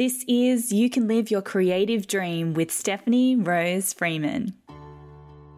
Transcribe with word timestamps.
This 0.00 0.24
is 0.26 0.72
You 0.72 0.88
Can 0.88 1.08
Live 1.08 1.30
Your 1.30 1.42
Creative 1.42 2.06
Dream 2.06 2.54
with 2.54 2.70
Stephanie 2.70 3.36
Rose 3.36 3.92
Freeman. 3.92 4.54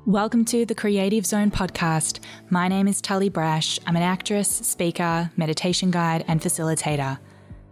Welcome 0.04 0.44
to 0.46 0.66
the 0.66 0.74
Creative 0.74 1.24
Zone 1.24 1.52
podcast. 1.52 2.18
My 2.50 2.66
name 2.66 2.88
is 2.88 3.00
Tully 3.00 3.28
Brash. 3.28 3.78
I'm 3.86 3.94
an 3.94 4.02
actress, 4.02 4.48
speaker, 4.48 5.30
meditation 5.36 5.92
guide, 5.92 6.24
and 6.26 6.40
facilitator. 6.40 7.20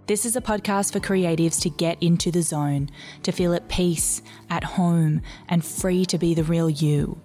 This 0.07 0.25
is 0.25 0.37
a 0.37 0.41
podcast 0.41 0.93
for 0.93 1.01
creatives 1.01 1.61
to 1.63 1.71
get 1.71 2.01
into 2.01 2.31
the 2.31 2.43
zone, 2.43 2.89
to 3.25 3.33
feel 3.33 3.53
at 3.53 3.69
peace, 3.69 4.23
at 4.49 4.63
home, 4.63 5.23
and 5.49 5.65
free 5.65 6.05
to 6.05 6.19
be 6.19 6.35
the 6.35 6.45
real 6.45 6.71
you. 6.71 7.21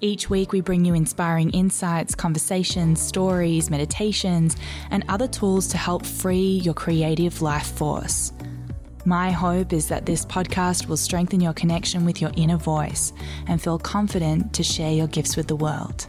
Each 0.00 0.28
week, 0.28 0.50
we 0.50 0.60
bring 0.60 0.84
you 0.84 0.94
inspiring 0.94 1.50
insights, 1.50 2.16
conversations, 2.16 3.00
stories, 3.00 3.70
meditations, 3.70 4.56
and 4.90 5.04
other 5.08 5.28
tools 5.28 5.68
to 5.68 5.76
help 5.76 6.04
free 6.04 6.60
your 6.64 6.74
creative 6.74 7.40
life 7.42 7.68
force. 7.68 8.32
My 9.04 9.32
hope 9.32 9.72
is 9.72 9.88
that 9.88 10.06
this 10.06 10.24
podcast 10.24 10.86
will 10.86 10.96
strengthen 10.96 11.40
your 11.40 11.52
connection 11.52 12.04
with 12.04 12.20
your 12.20 12.30
inner 12.36 12.56
voice 12.56 13.12
and 13.48 13.60
feel 13.60 13.76
confident 13.76 14.54
to 14.54 14.62
share 14.62 14.92
your 14.92 15.08
gifts 15.08 15.36
with 15.36 15.48
the 15.48 15.56
world. 15.56 16.06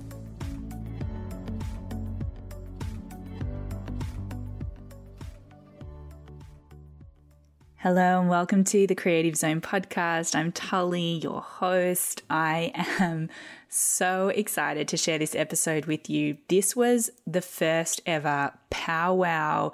Hello 7.77 8.21
and 8.21 8.29
welcome 8.29 8.63
to 8.65 8.85
the 8.85 8.93
Creative 8.93 9.35
Zone 9.35 9.59
podcast. 9.59 10.35
I'm 10.35 10.51
Tully, 10.51 11.17
your 11.17 11.41
host. 11.41 12.21
I 12.29 12.73
am 12.99 13.27
so 13.69 14.27
excited 14.29 14.87
to 14.89 14.97
share 14.97 15.17
this 15.17 15.33
episode 15.33 15.87
with 15.87 16.11
you. 16.11 16.37
This 16.47 16.75
was 16.75 17.09
the 17.25 17.41
first 17.41 18.01
ever 18.05 18.53
powwow 18.69 19.71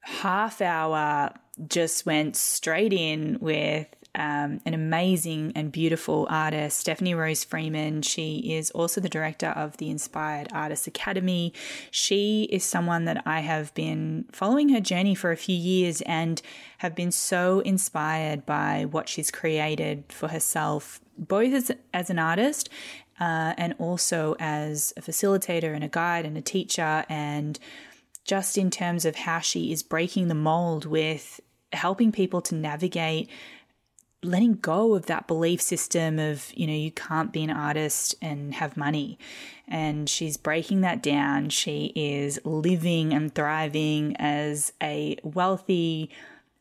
half 0.00 0.60
hour 0.60 1.32
just 1.66 2.06
went 2.06 2.36
straight 2.36 2.92
in 2.92 3.38
with 3.40 3.86
um, 4.14 4.60
an 4.64 4.74
amazing 4.74 5.52
and 5.54 5.70
beautiful 5.70 6.26
artist, 6.28 6.78
Stephanie 6.78 7.14
Rose 7.14 7.44
Freeman. 7.44 8.02
She 8.02 8.54
is 8.54 8.70
also 8.72 9.00
the 9.00 9.08
director 9.08 9.48
of 9.48 9.76
the 9.76 9.90
Inspired 9.90 10.48
Artists 10.52 10.86
Academy. 10.86 11.52
She 11.90 12.44
is 12.50 12.64
someone 12.64 13.04
that 13.04 13.22
I 13.26 13.40
have 13.40 13.72
been 13.74 14.24
following 14.32 14.70
her 14.70 14.80
journey 14.80 15.14
for 15.14 15.30
a 15.30 15.36
few 15.36 15.56
years 15.56 16.00
and 16.02 16.42
have 16.78 16.94
been 16.94 17.12
so 17.12 17.60
inspired 17.60 18.44
by 18.44 18.86
what 18.90 19.08
she's 19.08 19.30
created 19.30 20.04
for 20.08 20.28
herself, 20.28 21.00
both 21.16 21.52
as, 21.52 21.70
as 21.94 22.10
an 22.10 22.18
artist 22.18 22.68
uh, 23.20 23.54
and 23.56 23.74
also 23.78 24.36
as 24.38 24.92
a 24.96 25.00
facilitator 25.00 25.74
and 25.74 25.84
a 25.84 25.88
guide 25.88 26.24
and 26.24 26.36
a 26.36 26.42
teacher 26.42 27.04
and 27.08 27.58
just 28.24 28.58
in 28.58 28.70
terms 28.70 29.04
of 29.04 29.16
how 29.16 29.38
she 29.38 29.72
is 29.72 29.82
breaking 29.82 30.28
the 30.28 30.34
mold 30.34 30.84
with 30.84 31.40
helping 31.72 32.12
people 32.12 32.40
to 32.42 32.54
navigate 32.54 33.28
letting 34.22 34.54
go 34.54 34.94
of 34.94 35.06
that 35.06 35.26
belief 35.28 35.60
system 35.60 36.18
of, 36.18 36.50
you 36.54 36.66
know, 36.66 36.72
you 36.72 36.90
can't 36.90 37.32
be 37.32 37.44
an 37.44 37.50
artist 37.50 38.14
and 38.20 38.54
have 38.54 38.76
money. 38.76 39.18
And 39.68 40.08
she's 40.08 40.36
breaking 40.36 40.80
that 40.80 41.02
down. 41.02 41.50
She 41.50 41.92
is 41.94 42.40
living 42.44 43.12
and 43.12 43.32
thriving 43.32 44.16
as 44.16 44.72
a 44.82 45.18
wealthy, 45.22 46.10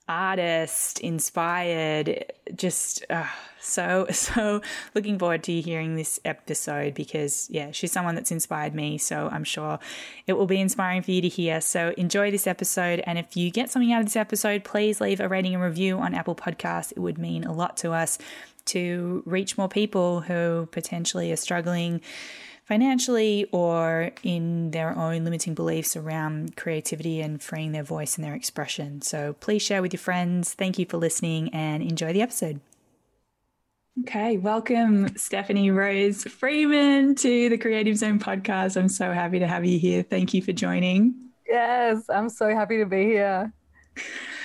artist, 0.08 1.00
inspired, 1.00 2.32
just 2.56 3.06
uh, 3.10 3.26
so, 3.60 4.08
so 4.12 4.62
looking 4.96 5.20
forward 5.20 5.44
to 5.44 5.52
you 5.52 5.62
hearing 5.62 5.96
this 5.96 6.20
episode 6.26 6.94
because, 6.94 7.48
yeah, 7.50 7.72
she's 7.72 7.92
someone 7.92 8.16
that's 8.16 8.32
inspired 8.32 8.74
me. 8.74 8.98
So 8.98 9.30
I'm 9.32 9.44
sure 9.44 9.80
it 10.26 10.34
will 10.34 10.48
be 10.48 10.60
inspiring 10.60 11.02
for 11.02 11.12
you 11.12 11.22
to 11.22 11.28
hear. 11.28 11.62
So 11.62 11.94
enjoy 11.98 12.32
this 12.32 12.48
episode. 12.48 13.02
And 13.06 13.18
if 13.18 13.36
you 13.36 13.52
get 13.52 13.70
something 13.70 13.92
out 13.92 14.00
of 14.00 14.06
this 14.06 14.16
episode, 14.16 14.64
please 14.64 15.02
leave 15.02 15.20
a 15.20 15.28
rating 15.28 15.54
and 15.54 15.64
review 15.64 15.98
on 15.98 16.14
Apple 16.14 16.36
Podcasts. 16.36 16.92
It 16.92 17.00
would 17.00 17.18
mean 17.18 17.44
a 17.44 17.54
lot 17.54 17.78
to 17.78 17.92
us 17.92 18.18
to 18.66 19.24
reach 19.26 19.58
more 19.58 19.70
people 19.70 20.22
who 20.22 20.68
potentially 20.72 21.32
are 21.32 21.38
struggling 21.38 22.02
financially 22.68 23.48
or 23.54 24.12
in 24.24 24.72
their 24.72 24.96
own 24.98 25.24
limiting 25.24 25.54
beliefs 25.54 25.96
around 25.96 26.58
creativity 26.58 27.22
and 27.22 27.42
freeing 27.42 27.72
their 27.72 27.84
voice 27.84 28.18
and 28.18 28.26
their 28.26 28.34
expression. 28.34 29.02
So 29.02 29.34
please 29.40 29.62
share 29.62 29.82
with 29.82 29.94
your 29.94 30.02
friends. 30.02 30.54
Thank 30.54 30.78
you 30.78 30.86
for 30.86 30.98
listening 30.98 31.48
and 31.54 31.82
enjoy 31.82 32.12
the 32.12 32.22
episode. 32.22 32.60
Okay, 34.02 34.38
welcome 34.38 35.16
Stephanie 35.16 35.72
Rose 35.72 36.24
Freeman 36.26 37.16
to 37.16 37.50
the 37.50 37.58
Creative 37.58 37.96
Zone 37.98 38.20
podcast. 38.20 38.76
I'm 38.76 38.90
so 38.90 39.14
happy 39.14 39.40
to 39.40 39.48
have 39.48 39.66
you 39.66 39.80
here. 39.80 40.04
Thank 40.04 40.34
you 40.34 40.42
for 40.42 40.52
joining. 40.52 41.16
Yes, 41.48 42.04
I'm 42.10 42.30
so 42.30 42.50
happy 42.50 42.78
to 42.80 42.86
be 42.86 43.06
here. 43.06 43.52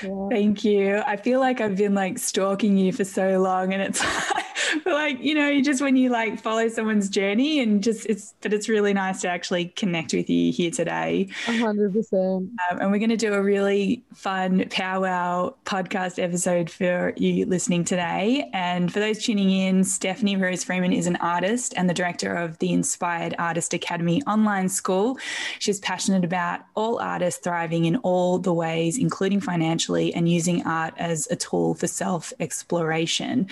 Yeah. 0.03 0.29
Thank 0.31 0.65
you. 0.65 1.03
I 1.05 1.17
feel 1.17 1.41
like 1.41 1.61
I've 1.61 1.77
been 1.77 1.95
like 1.95 2.19
stalking 2.19 2.79
you 2.79 2.93
for 2.93 3.05
so 3.05 3.41
long 3.41 3.75
and 3.75 3.83
it's 3.83 4.01
but 4.85 4.93
like 4.93 5.21
you 5.21 5.35
know 5.35 5.61
just 5.61 5.81
when 5.81 5.97
you 5.97 6.11
like 6.11 6.41
follow 6.41 6.69
someone's 6.69 7.09
journey 7.09 7.61
and 7.61 7.83
just 7.83 8.07
it's 8.07 8.35
but 8.41 8.53
it's 8.53 8.69
really 8.69 8.93
nice 8.93 9.21
to 9.21 9.29
actually 9.29 9.67
connect 9.67 10.13
with 10.13 10.29
you 10.29 10.53
here 10.53 10.71
today. 10.71 11.29
100% 11.47 12.13
um, 12.23 12.51
and 12.71 12.91
we're 12.91 12.99
going 12.99 13.09
to 13.11 13.17
do 13.17 13.35
a 13.35 13.43
really 13.43 14.03
fun 14.15 14.67
powwow 14.71 15.55
podcast 15.65 16.23
episode 16.23 16.71
for 16.71 17.13
you 17.17 17.47
listening 17.47 17.85
today. 17.85 18.49
And 18.53 18.93
for 18.93 19.01
those 19.01 19.23
tuning 19.23 19.51
in 19.51 19.85
stephanie 19.85 20.37
rose 20.37 20.65
freeman 20.65 20.93
is 20.93 21.07
an 21.07 21.17
artist 21.17 21.75
and 21.77 21.89
the 21.89 21.95
director 21.95 22.35
of 22.35 22.59
the 22.59 22.73
inspired 22.73 23.35
artist 23.39 23.75
academy 23.75 24.23
online 24.23 24.69
school. 24.69 25.19
She's 25.59 25.81
passionate 25.81 26.25
about 26.25 26.61
all 26.75 26.99
artists 26.99 27.41
thriving 27.43 27.85
in 27.85 27.97
all 27.97 28.39
the 28.39 28.53
ways 28.53 28.99
including 28.99 29.41
financially 29.41 30.15
and 30.15 30.29
using 30.29 30.65
art 30.67 30.95
as 30.97 31.29
a 31.31 31.37
tool 31.37 31.75
for 31.75 31.87
self 31.87 32.33
exploration 32.41 33.49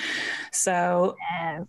so 0.52 1.09
Yes. 1.18 1.66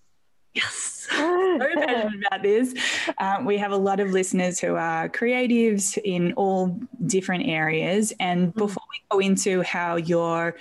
Yes, 0.53 1.07
so 1.09 1.59
passionate 1.59 2.25
about 2.28 2.44
this. 2.44 2.74
Um, 3.18 3.46
we 3.46 3.57
have 3.57 3.72
a 3.72 3.78
lot 3.78 4.02
of 4.02 4.12
listeners 4.12 4.59
who 4.59 4.75
are 4.75 5.07
creatives 5.07 5.97
in 6.03 6.34
all 6.34 6.78
different 7.06 7.47
areas. 7.47 8.12
And 8.19 8.53
mm. 8.53 8.57
before 8.57 8.84
we 8.91 9.01
go 9.09 9.19
into 9.19 9.62
how 9.62 9.96
you're 9.96 10.56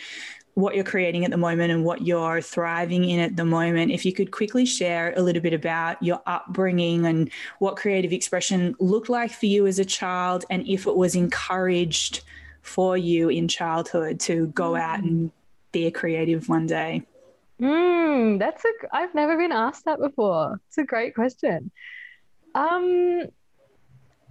what 0.55 0.75
you're 0.75 0.85
creating 0.85 1.25
at 1.25 1.31
the 1.31 1.37
moment 1.37 1.73
and 1.73 1.85
what 1.85 2.03
you're 2.03 2.41
thriving 2.41 3.09
in 3.09 3.19
at 3.21 3.37
the 3.37 3.45
moment, 3.45 3.91
if 3.93 4.05
you 4.05 4.13
could 4.13 4.31
quickly 4.31 4.67
share 4.67 5.15
a 5.17 5.23
little 5.23 5.41
bit 5.41 5.55
about 5.55 6.01
your 6.03 6.21
upbringing 6.27 7.07
and 7.07 7.31
what 7.61 7.77
creative 7.77 8.13
expression 8.13 8.75
looked 8.79 9.09
like 9.09 9.31
for 9.31 9.47
you 9.47 9.67
as 9.67 9.79
a 9.79 9.85
child, 9.85 10.45
and 10.51 10.69
if 10.69 10.87
it 10.87 10.97
was 10.97 11.15
encouraged 11.15 12.23
for 12.63 12.97
you 12.97 13.29
in 13.29 13.49
childhood 13.49 14.21
to 14.21 14.49
go 14.49 14.77
out 14.77 15.01
mm. 15.01 15.09
and 15.09 15.33
be 15.73 15.87
a 15.87 15.91
creative 15.91 16.49
one 16.49 16.67
day. 16.67 17.07
Mm, 17.61 18.39
that's 18.39 18.65
a. 18.65 18.69
I've 18.93 19.15
never 19.15 19.37
been 19.37 19.53
asked 19.53 19.85
that 19.85 20.01
before. 20.01 20.61
It's 20.69 20.79
a 20.79 20.85
great 20.85 21.15
question. 21.15 21.71
Um, 22.55 23.25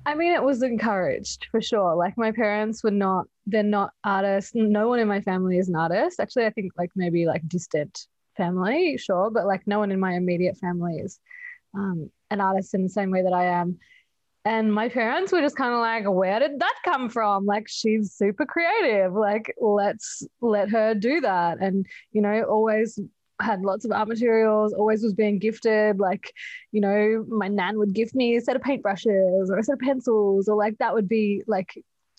I 0.06 0.16
mean, 0.16 0.34
it 0.34 0.44
was 0.44 0.64
encouraged 0.64 1.48
for 1.52 1.62
sure. 1.62 1.96
Like 1.96 2.18
my 2.18 2.32
parents 2.32 2.84
were 2.84 2.92
not. 2.92 3.28
They're 3.46 3.64
not 3.64 3.92
artists. 4.04 4.54
No 4.56 4.88
one 4.90 5.00
in 5.00 5.08
my 5.08 5.22
family 5.22 5.58
is 5.58 5.70
an 5.70 5.76
artist. 5.76 6.20
Actually, 6.20 6.46
I 6.48 6.50
think 6.50 6.72
like 6.78 6.90
maybe 6.96 7.26
like 7.26 7.48
distant 7.48 8.08
family, 8.36 8.98
sure, 8.98 9.30
but 9.30 9.46
like 9.46 9.68
no 9.68 9.80
one 9.80 9.92
in 9.92 10.00
my 10.00 10.14
immediate 10.14 10.58
family 10.58 10.96
is 10.98 11.20
um, 11.76 12.10
an 12.32 12.42
artist 12.42 12.74
in 12.74 12.84
the 12.84 12.90
same 12.90 13.12
way 13.12 13.22
that 13.22 13.34
I 13.34 13.46
am. 13.46 13.78
And 14.46 14.74
my 14.74 14.88
parents 14.90 15.32
were 15.32 15.42
just 15.42 15.58
kind 15.58 15.74
of 15.74 15.80
like, 15.82 16.06
where 16.10 16.40
did 16.40 16.60
that 16.60 16.76
come 16.86 17.10
from? 17.10 17.46
Like, 17.46 17.68
she's 17.68 18.14
super 18.14 18.46
creative. 18.46 19.14
Like, 19.14 19.54
let's 19.60 20.26
let 20.42 20.70
her 20.70 20.96
do 20.96 21.20
that. 21.22 21.60
And, 21.60 21.86
you 22.12 22.22
know, 22.22 22.44
always 22.44 22.98
had 23.40 23.62
lots 23.62 23.86
of 23.86 23.92
art 23.92 24.08
materials, 24.08 24.74
always 24.74 25.04
was 25.04 25.14
being 25.14 25.40
gifted. 25.40 26.00
Like, 26.00 26.34
you 26.72 26.82
know, 26.82 27.26
my 27.28 27.48
nan 27.48 27.78
would 27.78 27.94
give 27.94 28.14
me 28.14 28.36
a 28.36 28.42
set 28.42 28.56
of 28.56 28.62
paintbrushes 28.62 29.50
or 29.50 29.58
a 29.58 29.64
set 29.64 29.74
of 29.74 29.80
pencils, 29.80 30.48
or 30.48 30.56
like 30.56 30.78
that 30.80 30.94
would 30.94 31.08
be 31.08 31.44
like, 31.48 31.74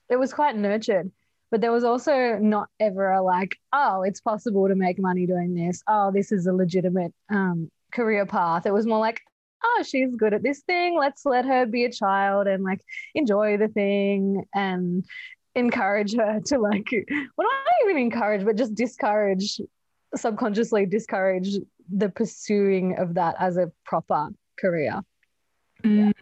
it 0.09 0.17
was 0.17 0.33
quite 0.33 0.57
nurtured. 0.57 1.11
But 1.51 1.61
there 1.61 1.73
was 1.73 1.85
also 1.85 2.39
not 2.39 2.69
ever 2.79 3.11
a 3.11 3.23
like, 3.23 3.57
oh, 3.73 4.03
it's 4.03 4.21
possible 4.21 4.69
to 4.69 4.75
make 4.75 5.01
money 5.01 5.27
doing 5.27 5.55
this. 5.55 5.83
Oh, 5.89 6.13
this 6.13 6.31
is 6.31 6.47
a 6.47 6.53
legitimate 6.53 7.13
um, 7.29 7.71
career 7.93 8.25
path. 8.25 8.67
It 8.67 8.73
was 8.73 8.87
more 8.87 8.99
like, 9.01 9.21
oh, 9.65 9.85
she's 9.87 10.15
good 10.15 10.33
at 10.33 10.43
this 10.43 10.61
thing. 10.61 10.97
Let's 10.97 11.27
let 11.27 11.45
her 11.45 11.67
be 11.67 11.85
a 11.85 11.93
child 11.93 12.47
and 12.47 12.63
like 12.63 12.81
enjoy 13.15 13.57
the 13.57 13.69
thing 13.69 14.45
and 14.55 15.05
encourage 15.55 16.15
her 16.15 16.41
to 16.47 16.59
like, 16.59 16.89
well, 17.37 17.49
not 17.49 17.89
even 17.91 18.01
encourage, 18.01 18.45
but 18.45 18.57
just 18.57 18.75
discourage 18.75 19.61
subconsciously 20.15 20.87
discourage 20.87 21.57
the 21.93 22.09
pursuing 22.09 22.97
of 22.99 23.15
that 23.15 23.35
as 23.39 23.57
a 23.57 23.71
proper 23.85 24.29
career. 24.59 25.01
Mm. 25.83 26.13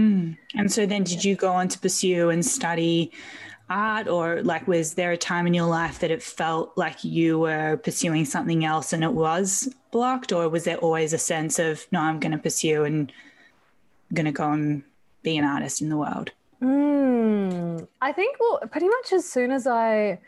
Mm. 0.00 0.36
And 0.54 0.72
so 0.72 0.86
then 0.86 1.02
did 1.02 1.24
you 1.24 1.34
go 1.34 1.52
on 1.52 1.68
to 1.68 1.78
pursue 1.78 2.30
and 2.30 2.44
study 2.44 3.10
art 3.70 4.08
or 4.08 4.42
like 4.42 4.66
was 4.66 4.94
there 4.94 5.12
a 5.12 5.16
time 5.16 5.46
in 5.46 5.52
your 5.52 5.66
life 5.66 5.98
that 5.98 6.10
it 6.10 6.22
felt 6.22 6.72
like 6.76 7.04
you 7.04 7.38
were 7.38 7.76
pursuing 7.76 8.24
something 8.24 8.64
else 8.64 8.92
and 8.92 9.04
it 9.04 9.12
was 9.12 9.68
blocked 9.90 10.32
or 10.32 10.48
was 10.48 10.64
there 10.64 10.78
always 10.78 11.12
a 11.12 11.18
sense 11.18 11.58
of 11.58 11.86
no 11.92 12.00
I'm 12.00 12.18
going 12.18 12.32
to 12.32 12.38
pursue 12.38 12.84
and 12.84 13.12
I'm 14.10 14.14
going 14.14 14.26
to 14.26 14.32
go 14.32 14.50
and 14.50 14.82
be 15.22 15.36
an 15.36 15.44
artist 15.44 15.82
in 15.82 15.90
the 15.90 15.98
world? 15.98 16.30
Mm. 16.62 17.86
I 18.00 18.12
think 18.12 18.36
well 18.40 18.60
pretty 18.70 18.88
much 18.88 19.12
as 19.12 19.28
soon 19.28 19.50
as 19.50 19.66
I 19.66 20.18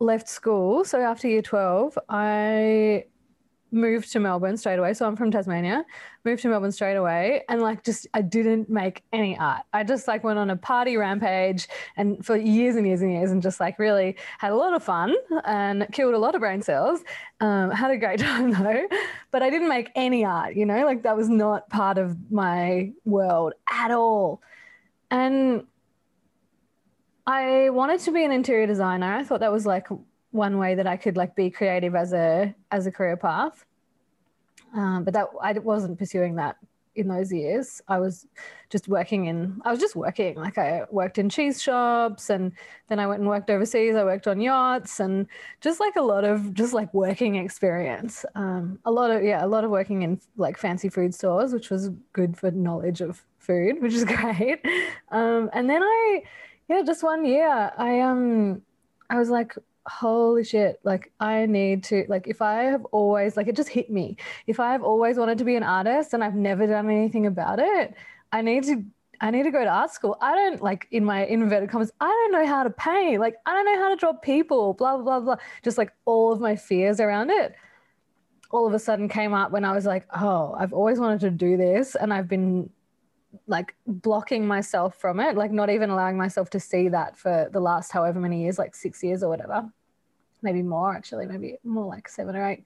left 0.00 0.28
school, 0.28 0.84
so 0.84 1.00
after 1.00 1.28
year 1.28 1.42
12, 1.42 1.98
I 2.08 3.04
moved 3.72 4.10
to 4.12 4.20
Melbourne 4.20 4.56
straight 4.56 4.78
away. 4.78 4.94
So 4.94 5.06
I'm 5.06 5.16
from 5.16 5.30
Tasmania, 5.30 5.84
moved 6.24 6.42
to 6.42 6.48
Melbourne 6.48 6.72
straight 6.72 6.96
away 6.96 7.42
and 7.48 7.62
like 7.62 7.84
just 7.84 8.06
I 8.14 8.22
didn't 8.22 8.68
make 8.68 9.02
any 9.12 9.38
art. 9.38 9.62
I 9.72 9.84
just 9.84 10.08
like 10.08 10.24
went 10.24 10.38
on 10.38 10.50
a 10.50 10.56
party 10.56 10.96
rampage 10.96 11.68
and 11.96 12.24
for 12.24 12.36
years 12.36 12.76
and 12.76 12.86
years 12.86 13.02
and 13.02 13.12
years 13.12 13.30
and 13.30 13.42
just 13.42 13.60
like 13.60 13.78
really 13.78 14.16
had 14.38 14.52
a 14.52 14.56
lot 14.56 14.74
of 14.74 14.82
fun 14.82 15.14
and 15.44 15.86
killed 15.92 16.14
a 16.14 16.18
lot 16.18 16.34
of 16.34 16.40
brain 16.40 16.62
cells. 16.62 17.00
Um, 17.40 17.70
had 17.70 17.90
a 17.90 17.96
great 17.96 18.20
time 18.20 18.50
though, 18.50 18.86
but 19.30 19.42
I 19.42 19.50
didn't 19.50 19.68
make 19.68 19.90
any 19.94 20.24
art, 20.24 20.56
you 20.56 20.66
know, 20.66 20.84
like 20.84 21.02
that 21.04 21.16
was 21.16 21.28
not 21.28 21.68
part 21.70 21.98
of 21.98 22.16
my 22.30 22.92
world 23.04 23.54
at 23.70 23.90
all. 23.90 24.42
And 25.10 25.64
I 27.30 27.70
wanted 27.70 28.00
to 28.00 28.10
be 28.10 28.24
an 28.24 28.32
interior 28.32 28.66
designer. 28.66 29.14
I 29.14 29.22
thought 29.22 29.38
that 29.38 29.52
was 29.52 29.64
like 29.64 29.86
one 30.32 30.58
way 30.58 30.74
that 30.74 30.88
I 30.88 30.96
could 30.96 31.16
like 31.16 31.36
be 31.36 31.48
creative 31.48 31.94
as 31.94 32.12
a 32.12 32.52
as 32.72 32.88
a 32.88 32.90
career 32.90 33.16
path. 33.16 33.64
Um, 34.74 35.04
but 35.04 35.14
that 35.14 35.28
I 35.40 35.52
wasn't 35.52 35.96
pursuing 35.96 36.34
that 36.36 36.56
in 36.96 37.06
those 37.06 37.32
years. 37.32 37.80
I 37.86 38.00
was 38.00 38.26
just 38.68 38.88
working 38.88 39.26
in 39.26 39.60
I 39.64 39.70
was 39.70 39.78
just 39.78 39.94
working. 39.94 40.34
Like 40.34 40.58
I 40.58 40.82
worked 40.90 41.18
in 41.18 41.28
cheese 41.28 41.62
shops 41.62 42.30
and 42.30 42.50
then 42.88 42.98
I 42.98 43.06
went 43.06 43.20
and 43.20 43.28
worked 43.28 43.48
overseas. 43.48 43.94
I 43.94 44.02
worked 44.02 44.26
on 44.26 44.40
yachts 44.40 44.98
and 44.98 45.28
just 45.60 45.78
like 45.78 45.94
a 45.94 46.02
lot 46.02 46.24
of 46.24 46.52
just 46.52 46.72
like 46.72 46.92
working 46.92 47.36
experience. 47.36 48.24
Um, 48.34 48.80
a 48.84 48.90
lot 48.90 49.12
of 49.12 49.22
yeah, 49.22 49.44
a 49.44 49.46
lot 49.46 49.62
of 49.62 49.70
working 49.70 50.02
in 50.02 50.20
like 50.36 50.58
fancy 50.58 50.88
food 50.88 51.14
stores, 51.14 51.52
which 51.52 51.70
was 51.70 51.90
good 52.12 52.36
for 52.36 52.50
knowledge 52.50 53.00
of 53.00 53.24
food, 53.38 53.80
which 53.80 53.94
is 53.94 54.04
great. 54.16 54.58
Um, 55.12 55.48
and 55.52 55.70
then 55.70 55.80
I 55.84 56.22
yeah, 56.70 56.82
just 56.82 57.02
one 57.02 57.24
year. 57.24 57.72
I 57.76 58.00
um 58.00 58.62
I 59.10 59.18
was 59.18 59.28
like 59.28 59.54
holy 59.86 60.44
shit 60.44 60.78
like 60.84 61.10
i 61.18 61.46
need 61.46 61.82
to 61.82 62.04
like 62.06 62.28
if 62.28 62.42
i 62.42 62.64
have 62.64 62.84
always 62.92 63.34
like 63.36 63.48
it 63.48 63.56
just 63.56 63.68
hit 63.70 63.90
me. 63.90 64.16
If 64.46 64.60
i 64.60 64.70
have 64.72 64.84
always 64.84 65.16
wanted 65.16 65.38
to 65.38 65.44
be 65.44 65.56
an 65.56 65.64
artist 65.64 66.14
and 66.14 66.22
i've 66.22 66.34
never 66.34 66.66
done 66.66 66.88
anything 66.88 67.26
about 67.26 67.58
it 67.58 67.94
i 68.30 68.40
need 68.42 68.64
to 68.64 68.84
i 69.20 69.30
need 69.30 69.44
to 69.44 69.50
go 69.50 69.64
to 69.64 69.70
art 69.70 69.90
school. 69.90 70.16
I 70.20 70.36
don't 70.36 70.62
like 70.62 70.86
in 70.92 71.04
my 71.04 71.24
inverted 71.24 71.70
commas 71.70 71.90
i 72.00 72.06
don't 72.06 72.32
know 72.32 72.46
how 72.46 72.62
to 72.62 72.70
paint. 72.70 73.20
Like 73.20 73.36
i 73.46 73.52
don't 73.52 73.64
know 73.64 73.80
how 73.82 73.88
to 73.88 73.96
draw 73.96 74.12
people 74.12 74.74
blah 74.74 74.96
blah 74.96 75.04
blah 75.04 75.20
blah. 75.20 75.36
Just 75.64 75.76
like 75.76 75.92
all 76.04 76.32
of 76.32 76.40
my 76.40 76.54
fears 76.54 77.00
around 77.00 77.30
it 77.30 77.54
all 78.52 78.66
of 78.66 78.74
a 78.74 78.78
sudden 78.78 79.08
came 79.08 79.32
up 79.32 79.52
when 79.52 79.64
i 79.64 79.72
was 79.72 79.86
like 79.86 80.06
oh 80.14 80.54
i've 80.58 80.72
always 80.72 80.98
wanted 80.98 81.20
to 81.20 81.30
do 81.30 81.56
this 81.56 81.94
and 81.94 82.12
i've 82.12 82.26
been 82.28 82.68
like 83.46 83.74
blocking 83.86 84.46
myself 84.46 84.96
from 84.96 85.20
it, 85.20 85.36
like 85.36 85.50
not 85.52 85.70
even 85.70 85.90
allowing 85.90 86.16
myself 86.16 86.50
to 86.50 86.60
see 86.60 86.88
that 86.88 87.16
for 87.16 87.48
the 87.52 87.60
last 87.60 87.92
however 87.92 88.20
many 88.20 88.42
years, 88.42 88.58
like 88.58 88.74
six 88.74 89.02
years 89.02 89.22
or 89.22 89.28
whatever, 89.28 89.68
maybe 90.42 90.62
more 90.62 90.94
actually, 90.94 91.26
maybe 91.26 91.56
more 91.64 91.86
like 91.86 92.08
seven 92.08 92.36
or 92.36 92.48
eight. 92.48 92.64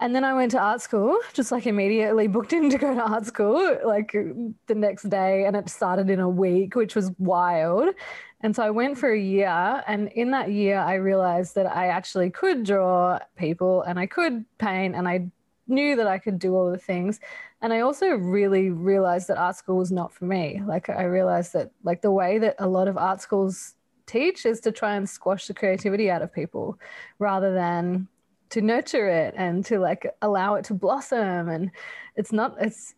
And 0.00 0.14
then 0.14 0.24
I 0.24 0.34
went 0.34 0.50
to 0.50 0.58
art 0.58 0.82
school, 0.82 1.18
just 1.32 1.52
like 1.52 1.66
immediately 1.66 2.26
booked 2.26 2.52
in 2.52 2.68
to 2.70 2.78
go 2.78 2.94
to 2.94 3.00
art 3.00 3.26
school, 3.26 3.78
like 3.84 4.12
the 4.12 4.74
next 4.74 5.08
day. 5.08 5.46
And 5.46 5.56
it 5.56 5.70
started 5.70 6.10
in 6.10 6.20
a 6.20 6.28
week, 6.28 6.74
which 6.74 6.94
was 6.94 7.12
wild. 7.18 7.94
And 8.40 8.54
so 8.54 8.62
I 8.62 8.70
went 8.70 8.98
for 8.98 9.12
a 9.12 9.18
year. 9.18 9.82
And 9.86 10.08
in 10.08 10.32
that 10.32 10.50
year, 10.50 10.78
I 10.78 10.94
realized 10.94 11.54
that 11.54 11.66
I 11.66 11.86
actually 11.86 12.30
could 12.30 12.64
draw 12.64 13.18
people 13.36 13.82
and 13.82 13.98
I 13.98 14.06
could 14.06 14.44
paint 14.58 14.94
and 14.96 15.08
I 15.08 15.30
knew 15.66 15.96
that 15.96 16.06
I 16.06 16.18
could 16.18 16.38
do 16.38 16.54
all 16.54 16.70
the 16.70 16.78
things. 16.78 17.20
And 17.62 17.72
I 17.72 17.80
also 17.80 18.08
really 18.08 18.70
realized 18.70 19.28
that 19.28 19.38
art 19.38 19.56
school 19.56 19.78
was 19.78 19.90
not 19.90 20.12
for 20.12 20.26
me. 20.26 20.60
Like 20.66 20.88
I 20.88 21.04
realized 21.04 21.52
that 21.54 21.70
like 21.82 22.02
the 22.02 22.10
way 22.10 22.38
that 22.38 22.56
a 22.58 22.68
lot 22.68 22.88
of 22.88 22.98
art 22.98 23.20
schools 23.20 23.74
teach 24.06 24.44
is 24.44 24.60
to 24.60 24.72
try 24.72 24.96
and 24.96 25.08
squash 25.08 25.46
the 25.46 25.54
creativity 25.54 26.10
out 26.10 26.22
of 26.22 26.32
people 26.32 26.78
rather 27.18 27.54
than 27.54 28.08
to 28.50 28.60
nurture 28.60 29.08
it 29.08 29.34
and 29.36 29.64
to 29.66 29.78
like 29.78 30.06
allow 30.22 30.54
it 30.54 30.64
to 30.66 30.74
blossom 30.74 31.48
and 31.48 31.70
it's 32.16 32.30
not 32.32 32.54
it's 32.60 32.94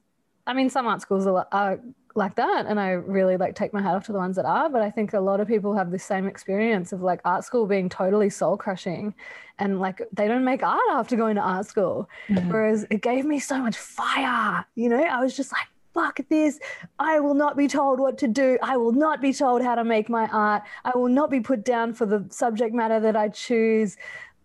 I 0.46 0.52
mean 0.52 0.68
some 0.68 0.86
art 0.86 1.00
schools 1.00 1.26
are, 1.26 1.46
are 1.52 1.80
like 2.16 2.34
that 2.34 2.66
and 2.66 2.80
i 2.80 2.90
really 2.90 3.36
like 3.36 3.54
take 3.54 3.72
my 3.72 3.80
hat 3.80 3.94
off 3.94 4.04
to 4.04 4.12
the 4.12 4.18
ones 4.18 4.36
that 4.36 4.44
are 4.44 4.68
but 4.68 4.82
i 4.82 4.90
think 4.90 5.12
a 5.12 5.20
lot 5.20 5.40
of 5.40 5.46
people 5.46 5.74
have 5.74 5.90
the 5.90 5.98
same 5.98 6.26
experience 6.26 6.92
of 6.92 7.02
like 7.02 7.20
art 7.24 7.44
school 7.44 7.66
being 7.66 7.88
totally 7.88 8.30
soul 8.30 8.56
crushing 8.56 9.14
and 9.58 9.80
like 9.80 10.02
they 10.12 10.28
don't 10.28 10.44
make 10.44 10.62
art 10.62 10.80
after 10.90 11.16
going 11.16 11.36
to 11.36 11.40
art 11.40 11.66
school. 11.66 12.08
Mm-hmm. 12.28 12.50
whereas 12.50 12.86
it 12.90 13.02
gave 13.02 13.24
me 13.24 13.38
so 13.38 13.58
much 13.58 13.76
fire 13.76 14.64
you 14.74 14.88
know? 14.88 15.02
I 15.02 15.22
was 15.22 15.36
just 15.36 15.52
like 15.52 15.66
fuck 15.96 16.20
this. 16.28 16.60
I 16.98 17.20
will 17.20 17.32
not 17.32 17.56
be 17.56 17.66
told 17.66 17.98
what 17.98 18.18
to 18.18 18.28
do. 18.28 18.58
I 18.62 18.76
will 18.76 18.92
not 18.92 19.22
be 19.22 19.32
told 19.32 19.62
how 19.62 19.74
to 19.74 19.82
make 19.82 20.10
my 20.10 20.26
art. 20.26 20.62
I 20.84 20.92
will 20.94 21.08
not 21.08 21.30
be 21.30 21.40
put 21.40 21.64
down 21.64 21.94
for 21.94 22.04
the 22.04 22.22
subject 22.28 22.74
matter 22.74 23.00
that 23.00 23.16
i 23.16 23.28
choose 23.30 23.96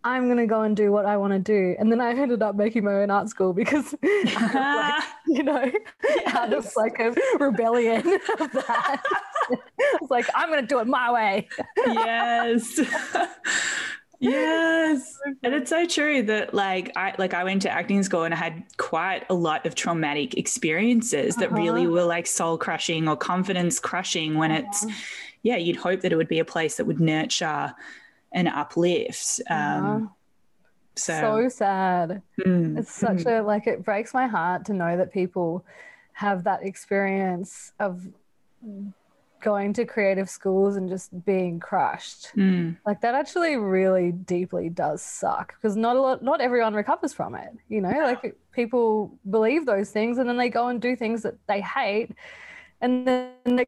I'm 0.03 0.25
going 0.25 0.37
to 0.37 0.47
go 0.47 0.61
and 0.61 0.75
do 0.75 0.91
what 0.91 1.05
I 1.05 1.17
want 1.17 1.33
to 1.33 1.39
do. 1.39 1.75
And 1.77 1.91
then 1.91 2.01
I 2.01 2.11
ended 2.11 2.41
up 2.41 2.55
making 2.55 2.83
my 2.83 3.03
own 3.03 3.11
art 3.11 3.29
school 3.29 3.53
because, 3.53 3.93
like, 4.01 5.03
you 5.27 5.43
know, 5.43 5.71
yes. 6.03 6.35
out 6.35 6.53
of 6.53 6.71
like 6.75 6.99
a 6.99 7.13
rebellion 7.39 7.99
of 8.39 8.51
that. 8.51 9.01
I 9.49 9.97
was 9.99 10.09
like, 10.09 10.25
I'm 10.33 10.49
going 10.49 10.61
to 10.61 10.67
do 10.67 10.79
it 10.79 10.87
my 10.87 11.11
way. 11.11 11.47
yes. 11.77 12.79
yes. 14.19 15.17
And 15.43 15.53
it's 15.53 15.69
so 15.69 15.85
true 15.85 16.23
that 16.23 16.53
like 16.53 16.91
I 16.95 17.13
like 17.17 17.33
I 17.33 17.43
went 17.43 17.61
to 17.63 17.69
acting 17.69 18.01
school 18.03 18.23
and 18.23 18.33
I 18.33 18.37
had 18.37 18.63
quite 18.77 19.25
a 19.29 19.33
lot 19.33 19.65
of 19.65 19.75
traumatic 19.75 20.35
experiences 20.37 21.35
that 21.35 21.47
uh-huh. 21.47 21.57
really 21.57 21.87
were 21.87 22.03
like 22.03 22.27
soul 22.27 22.57
crushing 22.57 23.07
or 23.07 23.15
confidence 23.15 23.79
crushing 23.79 24.35
when 24.37 24.51
uh-huh. 24.51 24.63
it's 24.65 24.85
yeah, 25.43 25.57
you'd 25.57 25.75
hope 25.75 26.01
that 26.01 26.11
it 26.11 26.15
would 26.15 26.27
be 26.27 26.39
a 26.39 26.45
place 26.45 26.77
that 26.77 26.85
would 26.85 26.99
nurture 26.99 27.73
and 28.31 28.47
uplift. 28.47 29.41
Um, 29.49 30.11
so, 30.95 31.19
so 31.19 31.49
sad. 31.49 32.21
Mm, 32.45 32.77
it's 32.77 32.91
such 32.91 33.19
mm. 33.19 33.39
a 33.39 33.43
like 33.43 33.67
it 33.67 33.83
breaks 33.83 34.13
my 34.13 34.27
heart 34.27 34.65
to 34.65 34.73
know 34.73 34.97
that 34.97 35.13
people 35.13 35.65
have 36.13 36.43
that 36.43 36.63
experience 36.63 37.71
of 37.79 38.07
going 39.41 39.73
to 39.73 39.85
creative 39.85 40.29
schools 40.29 40.75
and 40.75 40.87
just 40.87 41.25
being 41.25 41.59
crushed. 41.59 42.31
Mm. 42.35 42.77
Like 42.85 43.01
that 43.01 43.15
actually 43.15 43.55
really 43.57 44.11
deeply 44.11 44.69
does 44.69 45.01
suck 45.01 45.55
because 45.55 45.75
not 45.75 45.95
a 45.95 46.01
lot 46.01 46.23
not 46.23 46.41
everyone 46.41 46.73
recovers 46.73 47.13
from 47.13 47.35
it. 47.35 47.51
You 47.69 47.81
know, 47.81 47.89
like 47.89 48.35
people 48.51 49.17
believe 49.29 49.65
those 49.65 49.89
things 49.89 50.17
and 50.17 50.29
then 50.29 50.37
they 50.37 50.49
go 50.49 50.67
and 50.67 50.81
do 50.81 50.95
things 50.95 51.23
that 51.23 51.35
they 51.47 51.61
hate 51.61 52.11
and 52.81 53.07
then 53.07 53.31
they 53.45 53.65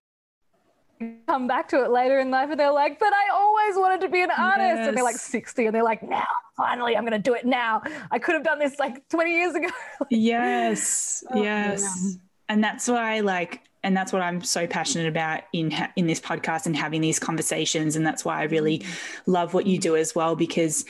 come 1.28 1.48
back 1.48 1.68
to 1.70 1.84
it 1.84 1.92
later 1.92 2.20
in 2.20 2.32
life 2.32 2.50
and 2.50 2.60
they're 2.60 2.72
like, 2.72 3.00
but 3.00 3.14
I 3.14 3.34
always 3.34 3.76
wanted 3.76 4.02
to 4.02 4.10
be 4.10 4.22
an 4.22 4.32
artist. 4.32 4.78
Yes. 4.78 4.88
And 4.88 4.98
they're 4.98 5.04
like 5.04 5.16
60 5.16 5.66
and 5.66 5.76
they're 5.76 5.84
like, 5.84 6.04
now, 6.04 6.26
finally, 6.58 6.96
I'm 6.96 7.04
going 7.04 7.14
to 7.14 7.20
do 7.20 7.34
it 7.34 7.46
now. 7.46 7.82
I 8.12 8.20
could 8.20 8.36
have 8.36 8.44
done 8.44 8.60
this 8.60 8.80
like 8.80 9.08
20 9.10 9.32
years 9.32 9.56
ago. 9.56 9.68
yes. 10.10 11.24
oh, 11.32 11.42
yes. 11.42 11.82
Man. 11.82 12.22
And 12.50 12.64
that's 12.64 12.88
why, 12.88 13.22
like, 13.22 13.62
and 13.84 13.96
that's 13.96 14.14
what 14.14 14.22
I'm 14.22 14.42
so 14.42 14.66
passionate 14.66 15.08
about 15.08 15.42
in 15.52 15.72
ha- 15.72 15.92
in 15.96 16.08
this 16.08 16.20
podcast 16.20 16.66
and 16.66 16.76
having 16.76 17.02
these 17.02 17.20
conversations. 17.20 17.96
And 17.96 18.06
that's 18.06 18.24
why 18.24 18.40
I 18.40 18.44
really 18.44 18.80
mm. 18.80 18.88
love 19.26 19.54
what 19.54 19.68
you 19.68 19.78
do 19.78 19.96
as 19.96 20.16
well, 20.16 20.36
because 20.36 20.86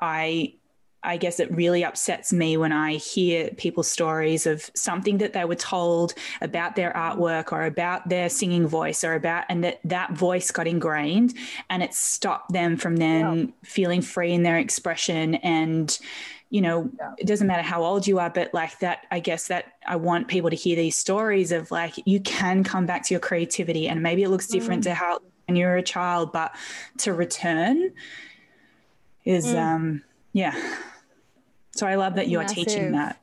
I 0.00 0.54
I 1.06 1.16
guess 1.16 1.38
it 1.38 1.50
really 1.54 1.84
upsets 1.84 2.32
me 2.32 2.56
when 2.56 2.72
I 2.72 2.94
hear 2.94 3.50
people's 3.50 3.88
stories 3.88 4.44
of 4.44 4.68
something 4.74 5.18
that 5.18 5.32
they 5.32 5.44
were 5.44 5.54
told 5.54 6.14
about 6.40 6.74
their 6.74 6.92
artwork 6.92 7.52
or 7.52 7.64
about 7.64 8.08
their 8.08 8.28
singing 8.28 8.66
voice 8.66 9.04
or 9.04 9.14
about, 9.14 9.44
and 9.48 9.62
that 9.62 9.80
that 9.84 10.12
voice 10.12 10.50
got 10.50 10.66
ingrained 10.66 11.34
and 11.70 11.82
it 11.82 11.94
stopped 11.94 12.52
them 12.52 12.76
from 12.76 12.96
then 12.96 13.38
yeah. 13.38 13.46
feeling 13.62 14.02
free 14.02 14.32
in 14.32 14.42
their 14.42 14.58
expression. 14.58 15.36
And, 15.36 15.96
you 16.50 16.60
know, 16.60 16.90
yeah. 16.98 17.12
it 17.18 17.26
doesn't 17.28 17.46
matter 17.46 17.62
how 17.62 17.84
old 17.84 18.08
you 18.08 18.18
are, 18.18 18.30
but 18.30 18.52
like 18.52 18.80
that, 18.80 19.06
I 19.12 19.20
guess 19.20 19.46
that 19.46 19.74
I 19.86 19.94
want 19.94 20.26
people 20.26 20.50
to 20.50 20.56
hear 20.56 20.74
these 20.74 20.98
stories 20.98 21.52
of 21.52 21.70
like, 21.70 21.94
you 22.04 22.18
can 22.18 22.64
come 22.64 22.84
back 22.84 23.04
to 23.04 23.14
your 23.14 23.20
creativity 23.20 23.88
and 23.88 24.02
maybe 24.02 24.24
it 24.24 24.28
looks 24.28 24.48
different 24.48 24.80
mm. 24.80 24.88
to 24.88 24.94
how 24.94 25.20
when 25.46 25.54
you're 25.54 25.76
a 25.76 25.82
child, 25.82 26.32
but 26.32 26.52
to 26.98 27.12
return 27.14 27.92
is, 29.24 29.46
mm. 29.46 29.56
um, 29.56 30.02
yeah 30.32 30.54
so 31.76 31.86
I 31.86 31.94
love 31.96 32.14
that 32.14 32.28
you're 32.28 32.42
Massive. 32.42 32.56
teaching 32.56 32.92
that 32.92 33.20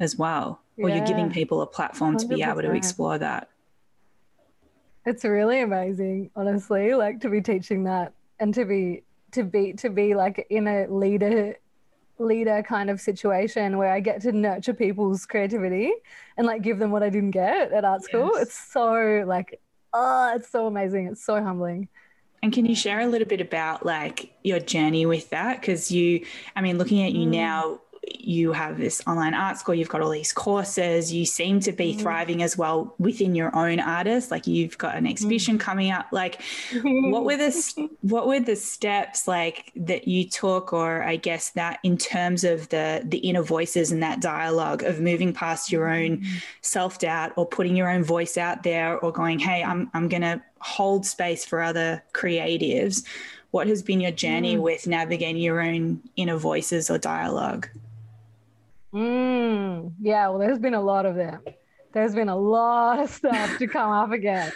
as 0.00 0.16
well, 0.16 0.60
or 0.78 0.88
yeah. 0.88 0.96
you're 0.96 1.06
giving 1.06 1.30
people 1.30 1.62
a 1.62 1.66
platform 1.66 2.16
100%. 2.16 2.20
to 2.20 2.26
be 2.28 2.42
able 2.42 2.62
to 2.62 2.72
explore 2.72 3.18
that. 3.18 3.48
It's 5.04 5.24
really 5.24 5.60
amazing, 5.60 6.30
honestly, 6.34 6.94
like 6.94 7.20
to 7.20 7.28
be 7.28 7.40
teaching 7.40 7.84
that 7.84 8.12
and 8.40 8.52
to 8.54 8.64
be 8.64 9.04
to 9.32 9.44
be 9.44 9.72
to 9.74 9.90
be 9.90 10.14
like 10.14 10.46
in 10.50 10.66
a 10.66 10.86
leader 10.88 11.56
leader 12.18 12.62
kind 12.62 12.88
of 12.90 13.00
situation 13.00 13.76
where 13.76 13.92
I 13.92 14.00
get 14.00 14.22
to 14.22 14.32
nurture 14.32 14.72
people's 14.72 15.26
creativity 15.26 15.92
and 16.36 16.46
like 16.46 16.62
give 16.62 16.78
them 16.78 16.90
what 16.90 17.02
I 17.02 17.10
didn't 17.10 17.32
get 17.32 17.72
at 17.72 17.84
art 17.84 18.02
school. 18.02 18.30
Yes. 18.34 18.46
It's 18.46 18.72
so 18.72 19.24
like 19.26 19.60
oh, 19.92 20.32
it's 20.34 20.50
so 20.50 20.66
amazing. 20.66 21.06
It's 21.06 21.24
so 21.24 21.42
humbling. 21.42 21.88
And 22.42 22.52
can 22.52 22.66
you 22.66 22.74
share 22.74 23.00
a 23.00 23.06
little 23.06 23.26
bit 23.26 23.40
about 23.40 23.84
like 23.84 24.32
your 24.44 24.60
journey 24.60 25.06
with 25.06 25.30
that? 25.30 25.60
Because 25.60 25.90
you, 25.90 26.24
I 26.54 26.60
mean, 26.60 26.78
looking 26.78 27.02
at 27.02 27.12
you 27.12 27.26
mm. 27.26 27.32
now, 27.32 27.80
you 28.08 28.52
have 28.52 28.78
this 28.78 29.02
online 29.06 29.34
art 29.34 29.58
school, 29.58 29.74
you've 29.74 29.88
got 29.88 30.00
all 30.00 30.10
these 30.10 30.32
courses, 30.32 31.12
you 31.12 31.26
seem 31.26 31.60
to 31.60 31.72
be 31.72 31.94
mm. 31.94 32.00
thriving 32.00 32.42
as 32.42 32.56
well 32.56 32.94
within 32.98 33.34
your 33.34 33.54
own 33.56 33.80
artist. 33.80 34.30
Like 34.30 34.46
you've 34.46 34.78
got 34.78 34.94
an 34.94 35.06
exhibition 35.06 35.58
mm. 35.58 35.60
coming 35.60 35.90
up. 35.90 36.06
Like 36.12 36.40
what 36.82 37.24
were 37.24 37.36
the 37.36 37.88
what 38.02 38.26
were 38.26 38.40
the 38.40 38.56
steps 38.56 39.26
like 39.26 39.72
that 39.76 40.06
you 40.06 40.28
took, 40.28 40.72
or 40.72 41.02
I 41.02 41.16
guess 41.16 41.50
that 41.50 41.80
in 41.82 41.98
terms 41.98 42.44
of 42.44 42.68
the 42.68 43.02
the 43.04 43.18
inner 43.18 43.42
voices 43.42 43.90
and 43.90 44.02
that 44.02 44.20
dialogue 44.20 44.82
of 44.82 45.00
moving 45.00 45.32
past 45.32 45.72
your 45.72 45.88
own 45.88 46.18
mm. 46.18 46.42
self 46.62 46.98
doubt 46.98 47.32
or 47.36 47.46
putting 47.46 47.76
your 47.76 47.90
own 47.90 48.04
voice 48.04 48.36
out 48.38 48.62
there 48.62 48.98
or 48.98 49.12
going, 49.12 49.38
hey, 49.38 49.62
I'm 49.62 49.90
I'm 49.94 50.08
gonna 50.08 50.42
hold 50.60 51.04
space 51.06 51.44
for 51.44 51.60
other 51.60 52.02
creatives 52.12 53.04
what 53.52 53.68
has 53.68 53.82
been 53.82 54.00
your 54.00 54.10
journey 54.10 54.58
with 54.58 54.86
navigating 54.86 55.40
your 55.40 55.62
own 55.62 56.02
inner 56.16 56.36
voices 56.36 56.90
or 56.90 56.98
dialogue? 56.98 57.66
Mm, 58.96 59.92
yeah, 60.00 60.28
well, 60.28 60.38
there's 60.38 60.58
been 60.58 60.72
a 60.72 60.80
lot 60.80 61.04
of 61.04 61.16
them. 61.16 61.42
There's 61.92 62.14
been 62.14 62.30
a 62.30 62.36
lot 62.36 62.98
of 62.98 63.10
stuff 63.10 63.58
to 63.58 63.66
come 63.66 63.90
up 63.90 64.10
again. 64.10 64.50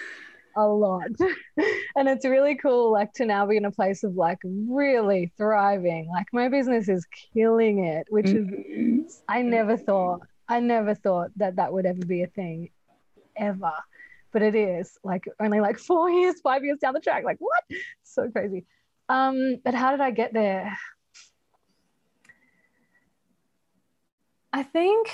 A 0.56 0.66
lot. 0.66 1.08
and 1.96 2.08
it's 2.08 2.24
really 2.24 2.54
cool, 2.54 2.90
like, 2.90 3.12
to 3.14 3.26
now 3.26 3.46
be 3.46 3.58
in 3.58 3.66
a 3.66 3.70
place 3.70 4.02
of 4.02 4.14
like 4.14 4.38
really 4.44 5.30
thriving. 5.36 6.08
Like, 6.08 6.26
my 6.32 6.48
business 6.48 6.88
is 6.88 7.06
killing 7.34 7.84
it, 7.84 8.06
which 8.08 8.26
mm-hmm. 8.26 9.02
is, 9.04 9.22
I 9.28 9.42
never 9.42 9.76
thought, 9.76 10.20
I 10.48 10.60
never 10.60 10.94
thought 10.94 11.30
that 11.36 11.56
that 11.56 11.72
would 11.72 11.84
ever 11.84 12.04
be 12.04 12.22
a 12.22 12.26
thing 12.26 12.70
ever. 13.36 13.72
But 14.32 14.42
it 14.42 14.54
is 14.54 14.96
like 15.04 15.24
only 15.38 15.60
like 15.60 15.78
four 15.78 16.08
years, 16.18 16.40
five 16.40 16.64
years 16.64 16.78
down 16.78 16.94
the 16.94 17.00
track. 17.00 17.24
Like, 17.24 17.38
what? 17.40 17.62
So 18.04 18.30
crazy. 18.30 18.64
Um, 19.10 19.56
but 19.62 19.74
how 19.74 19.90
did 19.90 20.00
I 20.00 20.12
get 20.12 20.32
there? 20.32 20.78
I 24.52 24.62
think, 24.62 25.10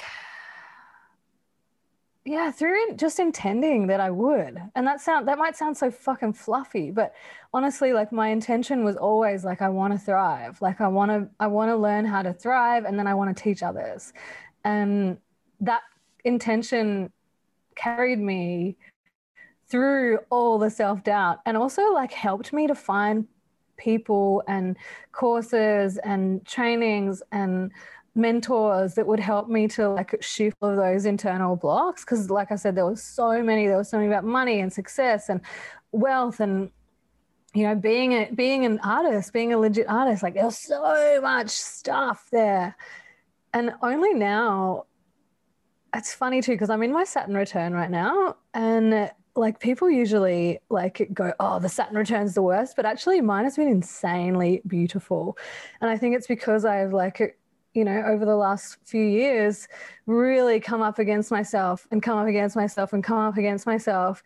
yeah, 2.24 2.50
through 2.50 2.96
just 2.96 3.18
intending 3.18 3.86
that 3.88 4.00
I 4.00 4.10
would. 4.10 4.60
And 4.74 4.86
that 4.86 5.00
sound 5.00 5.28
that 5.28 5.38
might 5.38 5.56
sound 5.56 5.76
so 5.76 5.90
fucking 5.90 6.32
fluffy, 6.32 6.90
but 6.90 7.14
honestly, 7.52 7.92
like 7.92 8.12
my 8.12 8.28
intention 8.28 8.84
was 8.84 8.96
always 8.96 9.44
like 9.44 9.62
I 9.62 9.68
want 9.68 9.92
to 9.92 9.98
thrive. 9.98 10.60
Like 10.62 10.80
I 10.80 10.88
want 10.88 11.10
to 11.10 11.28
I 11.38 11.46
want 11.48 11.70
to 11.70 11.76
learn 11.76 12.04
how 12.04 12.22
to 12.22 12.32
thrive 12.32 12.84
and 12.84 12.98
then 12.98 13.06
I 13.06 13.14
want 13.14 13.36
to 13.36 13.42
teach 13.42 13.62
others. 13.62 14.12
And 14.64 15.18
that 15.60 15.82
intention 16.24 17.12
carried 17.76 18.18
me 18.18 18.76
through 19.68 20.18
all 20.30 20.58
the 20.58 20.70
self-doubt 20.70 21.40
and 21.44 21.56
also 21.56 21.92
like 21.92 22.12
helped 22.12 22.52
me 22.52 22.66
to 22.66 22.74
find 22.74 23.26
people 23.76 24.42
and 24.48 24.76
courses 25.12 25.98
and 25.98 26.44
trainings 26.46 27.22
and 27.32 27.70
mentors 28.16 28.94
that 28.94 29.06
would 29.06 29.20
help 29.20 29.48
me 29.48 29.68
to 29.68 29.88
like 29.88 30.16
shift 30.22 30.56
all 30.62 30.70
of 30.70 30.76
those 30.76 31.04
internal 31.04 31.54
blocks 31.54 32.04
because 32.04 32.30
like 32.30 32.50
i 32.50 32.56
said 32.56 32.74
there 32.74 32.86
was 32.86 33.02
so 33.02 33.42
many 33.42 33.66
there 33.66 33.76
was 33.76 33.90
so 33.90 33.98
many 33.98 34.08
about 34.08 34.24
money 34.24 34.60
and 34.60 34.72
success 34.72 35.28
and 35.28 35.40
wealth 35.92 36.40
and 36.40 36.70
you 37.54 37.62
know 37.62 37.74
being 37.74 38.12
a 38.12 38.30
being 38.34 38.64
an 38.64 38.78
artist 38.82 39.32
being 39.32 39.52
a 39.52 39.58
legit 39.58 39.88
artist 39.88 40.22
like 40.22 40.34
there's 40.34 40.58
so 40.58 41.20
much 41.20 41.50
stuff 41.50 42.26
there 42.32 42.74
and 43.52 43.72
only 43.82 44.14
now 44.14 44.84
it's 45.94 46.14
funny 46.14 46.40
too 46.40 46.52
because 46.52 46.70
i'm 46.70 46.82
in 46.82 46.92
my 46.92 47.04
saturn 47.04 47.34
return 47.34 47.72
right 47.74 47.90
now 47.90 48.34
and 48.54 49.10
like 49.36 49.60
people 49.60 49.90
usually 49.90 50.58
like 50.70 51.08
go, 51.12 51.32
oh, 51.38 51.58
the 51.58 51.68
Saturn 51.68 51.96
return's 51.96 52.34
the 52.34 52.42
worst, 52.42 52.74
but 52.74 52.86
actually 52.86 53.20
mine 53.20 53.44
has 53.44 53.56
been 53.56 53.68
insanely 53.68 54.62
beautiful. 54.66 55.36
And 55.80 55.90
I 55.90 55.98
think 55.98 56.16
it's 56.16 56.26
because 56.26 56.64
I've 56.64 56.92
like, 56.92 57.38
you 57.76 57.84
know, 57.84 58.02
over 58.06 58.24
the 58.24 58.34
last 58.34 58.78
few 58.84 59.04
years, 59.04 59.68
really 60.06 60.58
come 60.58 60.80
up 60.80 60.98
against 60.98 61.30
myself 61.30 61.86
and 61.90 62.02
come 62.02 62.18
up 62.18 62.26
against 62.26 62.56
myself 62.56 62.92
and 62.92 63.04
come 63.04 63.18
up 63.18 63.36
against 63.36 63.66
myself. 63.66 64.22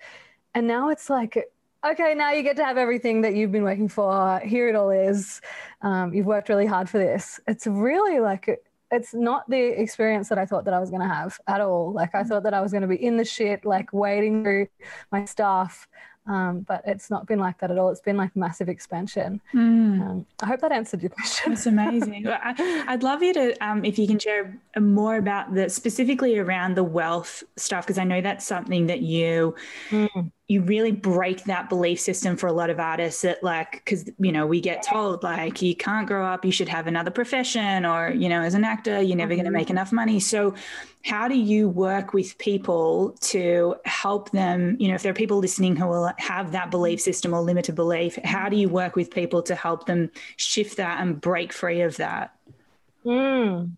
And 0.54 0.66
now 0.66 0.88
it's 0.88 1.10
like, 1.10 1.36
okay, 1.84 2.14
now 2.14 2.32
you 2.32 2.42
get 2.42 2.56
to 2.56 2.64
have 2.64 2.78
everything 2.78 3.22
that 3.22 3.34
you've 3.34 3.52
been 3.52 3.64
working 3.64 3.88
for. 3.88 4.40
Here 4.44 4.68
it 4.68 4.76
all 4.76 4.90
is. 4.90 5.40
Um, 5.82 6.14
you've 6.14 6.26
worked 6.26 6.48
really 6.48 6.66
hard 6.66 6.88
for 6.88 6.98
this. 6.98 7.40
It's 7.48 7.66
really 7.66 8.20
like 8.20 8.60
it's 8.92 9.14
not 9.14 9.48
the 9.48 9.80
experience 9.80 10.28
that 10.28 10.38
I 10.38 10.46
thought 10.46 10.64
that 10.64 10.74
I 10.74 10.80
was 10.80 10.90
going 10.90 11.02
to 11.02 11.08
have 11.08 11.38
at 11.46 11.60
all. 11.60 11.92
Like 11.92 12.14
I 12.14 12.22
mm. 12.22 12.28
thought 12.28 12.42
that 12.42 12.54
I 12.54 12.60
was 12.60 12.72
going 12.72 12.82
to 12.82 12.88
be 12.88 13.02
in 13.02 13.16
the 13.16 13.24
shit, 13.24 13.64
like 13.64 13.92
wading 13.92 14.42
through 14.42 14.68
my 15.12 15.24
stuff. 15.24 15.88
Um, 16.26 16.60
but 16.60 16.82
it's 16.86 17.10
not 17.10 17.26
been 17.26 17.38
like 17.38 17.58
that 17.58 17.70
at 17.70 17.78
all. 17.78 17.88
It's 17.88 18.00
been 18.00 18.16
like 18.16 18.36
massive 18.36 18.68
expansion. 18.68 19.40
Mm. 19.54 20.00
Um, 20.00 20.26
I 20.42 20.46
hope 20.46 20.60
that 20.60 20.70
answered 20.70 21.02
your 21.02 21.10
question. 21.10 21.52
That's 21.52 21.66
amazing. 21.66 22.26
I, 22.28 22.86
would 22.90 23.02
love 23.02 23.22
you 23.22 23.32
to, 23.34 23.66
um, 23.66 23.84
if 23.84 23.98
you 23.98 24.06
can 24.06 24.18
share 24.18 24.56
more 24.78 25.16
about 25.16 25.54
the 25.54 25.68
specifically 25.68 26.38
around 26.38 26.76
the 26.76 26.84
wealth 26.84 27.42
stuff, 27.56 27.86
because 27.86 27.98
I 27.98 28.04
know 28.04 28.20
that's 28.20 28.46
something 28.46 28.86
that 28.86 29.00
you 29.00 29.54
mm 29.90 30.30
you 30.50 30.60
really 30.62 30.90
break 30.90 31.44
that 31.44 31.68
belief 31.68 32.00
system 32.00 32.36
for 32.36 32.48
a 32.48 32.52
lot 32.52 32.70
of 32.70 32.80
artists 32.80 33.22
that 33.22 33.40
like 33.40 33.70
because 33.84 34.10
you 34.18 34.32
know 34.32 34.44
we 34.48 34.60
get 34.60 34.82
told 34.82 35.22
like 35.22 35.62
you 35.62 35.76
can't 35.76 36.08
grow 36.08 36.26
up 36.26 36.44
you 36.44 36.50
should 36.50 36.68
have 36.68 36.88
another 36.88 37.10
profession 37.12 37.86
or 37.86 38.10
you 38.10 38.28
know 38.28 38.42
as 38.42 38.54
an 38.54 38.64
actor 38.64 39.00
you're 39.00 39.16
never 39.16 39.30
mm-hmm. 39.30 39.42
going 39.42 39.52
to 39.52 39.56
make 39.56 39.70
enough 39.70 39.92
money 39.92 40.18
so 40.18 40.52
how 41.04 41.28
do 41.28 41.38
you 41.38 41.68
work 41.68 42.12
with 42.12 42.36
people 42.38 43.16
to 43.20 43.76
help 43.84 44.32
them 44.32 44.76
you 44.80 44.88
know 44.88 44.96
if 44.96 45.04
there 45.04 45.12
are 45.12 45.14
people 45.14 45.38
listening 45.38 45.76
who 45.76 45.86
will 45.86 46.10
have 46.18 46.50
that 46.50 46.68
belief 46.68 47.00
system 47.00 47.32
or 47.32 47.40
limited 47.40 47.76
belief 47.76 48.18
how 48.24 48.48
do 48.48 48.56
you 48.56 48.68
work 48.68 48.96
with 48.96 49.08
people 49.12 49.40
to 49.42 49.54
help 49.54 49.86
them 49.86 50.10
shift 50.36 50.78
that 50.78 51.00
and 51.00 51.20
break 51.20 51.52
free 51.52 51.80
of 51.80 51.96
that 51.96 52.34
mm. 53.06 53.70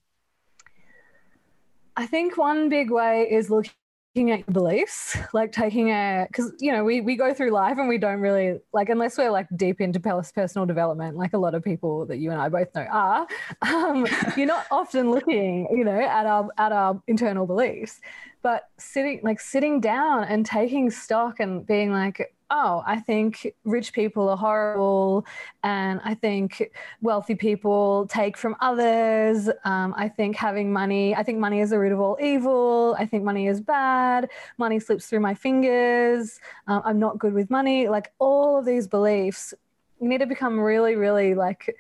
i 1.99 2.07
think 2.07 2.39
one 2.39 2.71
big 2.71 2.91
way 2.91 3.29
is 3.31 3.51
looking 3.51 3.73
looking 4.15 4.31
at 4.31 4.41
your 4.41 4.53
beliefs, 4.53 5.17
like 5.33 5.53
taking 5.53 5.89
a, 5.91 6.27
because, 6.29 6.53
you 6.61 6.71
know, 6.71 6.85
we, 6.85 7.01
we 7.01 7.17
go 7.17 7.33
through 7.33 7.51
life 7.51 7.79
and 7.79 7.89
we 7.89 7.97
don't 7.97 8.21
really, 8.21 8.59
like, 8.75 8.91
unless 8.91 9.17
we're 9.17 9.31
like 9.31 9.47
deep 9.57 9.81
into 9.81 9.99
personal 10.01 10.67
development, 10.67 11.17
like 11.17 11.33
a 11.33 11.39
lot 11.39 11.55
of 11.55 11.65
people 11.65 12.05
that 12.07 12.19
you 12.19 12.31
and 12.31 12.39
I 12.39 12.51
both 12.51 12.75
know 12.75 12.83
are, 12.83 13.27
um, 13.63 14.07
you're 14.37 14.47
not 14.47 14.67
often 14.71 15.11
looking, 15.11 15.67
you 15.71 15.85
know, 15.85 15.99
at 15.99 16.27
our, 16.27 16.47
at 16.59 16.73
our 16.73 17.01
internal 17.09 17.47
beliefs. 17.47 18.01
But 18.43 18.69
sitting, 18.77 19.21
like, 19.23 19.41
sitting 19.41 19.81
down 19.81 20.25
and 20.25 20.45
taking 20.45 20.91
stock 20.91 21.41
and 21.41 21.67
being 21.67 21.91
like, 21.91 22.35
oh, 22.53 22.83
I 22.87 23.01
think 23.01 23.53
rich 23.65 23.93
people 23.93 24.29
are 24.29 24.37
horrible, 24.37 25.27
and 25.65 26.01
I 26.05 26.15
think 26.15 26.71
wealthy 27.01 27.35
people 27.35 28.07
take 28.09 28.37
from 28.37 28.55
others. 28.61 29.49
Um, 29.65 29.95
I 29.97 30.09
think 30.09 30.37
having 30.37 30.71
money, 30.73 31.17
I 31.17 31.23
think 31.23 31.39
money 31.39 31.61
is 31.61 31.71
the 31.71 31.79
root 31.79 31.93
of 31.93 31.99
all 31.99 32.19
evil. 32.21 32.95
I 32.99 33.07
think 33.07 33.25
money 33.25 33.49
is 33.49 33.61
bad. 33.61 34.29
Money 34.59 34.79
slips 34.79 35.07
through 35.07 35.21
my 35.21 35.35
fingers. 35.35 36.39
Um, 36.69 36.83
I'm 36.85 36.99
not 36.99 37.19
good 37.19 37.33
with 37.33 37.49
money. 37.51 37.89
Like 37.89 38.13
all 38.19 38.59
of 38.59 38.67
these 38.67 38.87
beliefs, 38.87 39.55
you 40.01 40.09
need 40.09 40.21
to 40.21 40.27
become 40.27 40.61
really, 40.61 40.95
really 40.95 41.35
like 41.35 41.75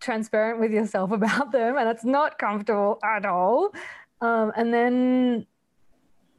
transparent 0.00 0.58
with 0.58 0.72
yourself 0.72 1.12
about 1.20 1.52
them, 1.52 1.78
and 1.78 1.88
it's 1.88 2.04
not 2.04 2.36
comfortable 2.38 2.98
at 3.04 3.24
all. 3.24 3.72
Um, 4.20 4.52
and 4.56 4.74
then 4.74 5.46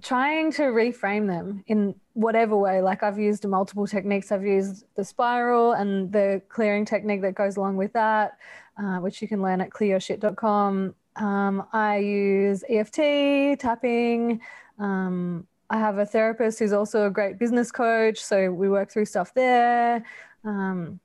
trying 0.01 0.51
to 0.53 0.63
reframe 0.63 1.27
them 1.27 1.63
in 1.67 1.95
whatever 2.13 2.57
way. 2.57 2.81
Like 2.81 3.03
I've 3.03 3.19
used 3.19 3.47
multiple 3.47 3.87
techniques. 3.87 4.31
I've 4.31 4.45
used 4.45 4.85
the 4.95 5.03
spiral 5.03 5.73
and 5.73 6.11
the 6.11 6.41
clearing 6.49 6.85
technique 6.85 7.21
that 7.21 7.35
goes 7.35 7.57
along 7.57 7.77
with 7.77 7.93
that, 7.93 8.37
uh, 8.77 8.97
which 8.97 9.21
you 9.21 9.27
can 9.27 9.41
learn 9.41 9.61
at 9.61 9.69
clearshit.com. 9.69 10.95
Um, 11.15 11.67
I 11.73 11.97
use 11.97 12.63
EFT, 12.69 13.59
tapping. 13.59 14.41
Um, 14.79 15.47
I 15.69 15.77
have 15.77 15.97
a 15.99 16.05
therapist 16.05 16.59
who's 16.59 16.73
also 16.73 17.07
a 17.07 17.09
great 17.09 17.37
business 17.37 17.71
coach. 17.71 18.19
So 18.19 18.51
we 18.51 18.69
work 18.69 18.91
through 18.91 19.05
stuff 19.05 19.33
there. 19.33 20.03
Um, 20.43 20.99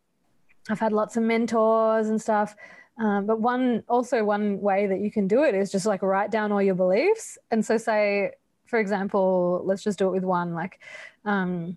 I've 0.68 0.80
had 0.80 0.92
lots 0.92 1.16
of 1.16 1.22
mentors 1.22 2.08
and 2.08 2.20
stuff. 2.20 2.56
Um, 2.98 3.26
but 3.26 3.40
one 3.40 3.84
also 3.88 4.24
one 4.24 4.60
way 4.60 4.86
that 4.86 5.00
you 5.00 5.10
can 5.10 5.28
do 5.28 5.42
it 5.42 5.54
is 5.54 5.70
just 5.70 5.84
like 5.84 6.02
write 6.02 6.30
down 6.30 6.50
all 6.50 6.62
your 6.62 6.74
beliefs. 6.74 7.36
And 7.50 7.64
so 7.64 7.76
say 7.76 8.32
for 8.66 8.78
example, 8.78 9.62
let's 9.64 9.82
just 9.82 9.98
do 9.98 10.08
it 10.08 10.12
with 10.12 10.24
one 10.24 10.54
like 10.54 10.80
um, 11.24 11.76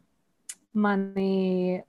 money 0.73 1.83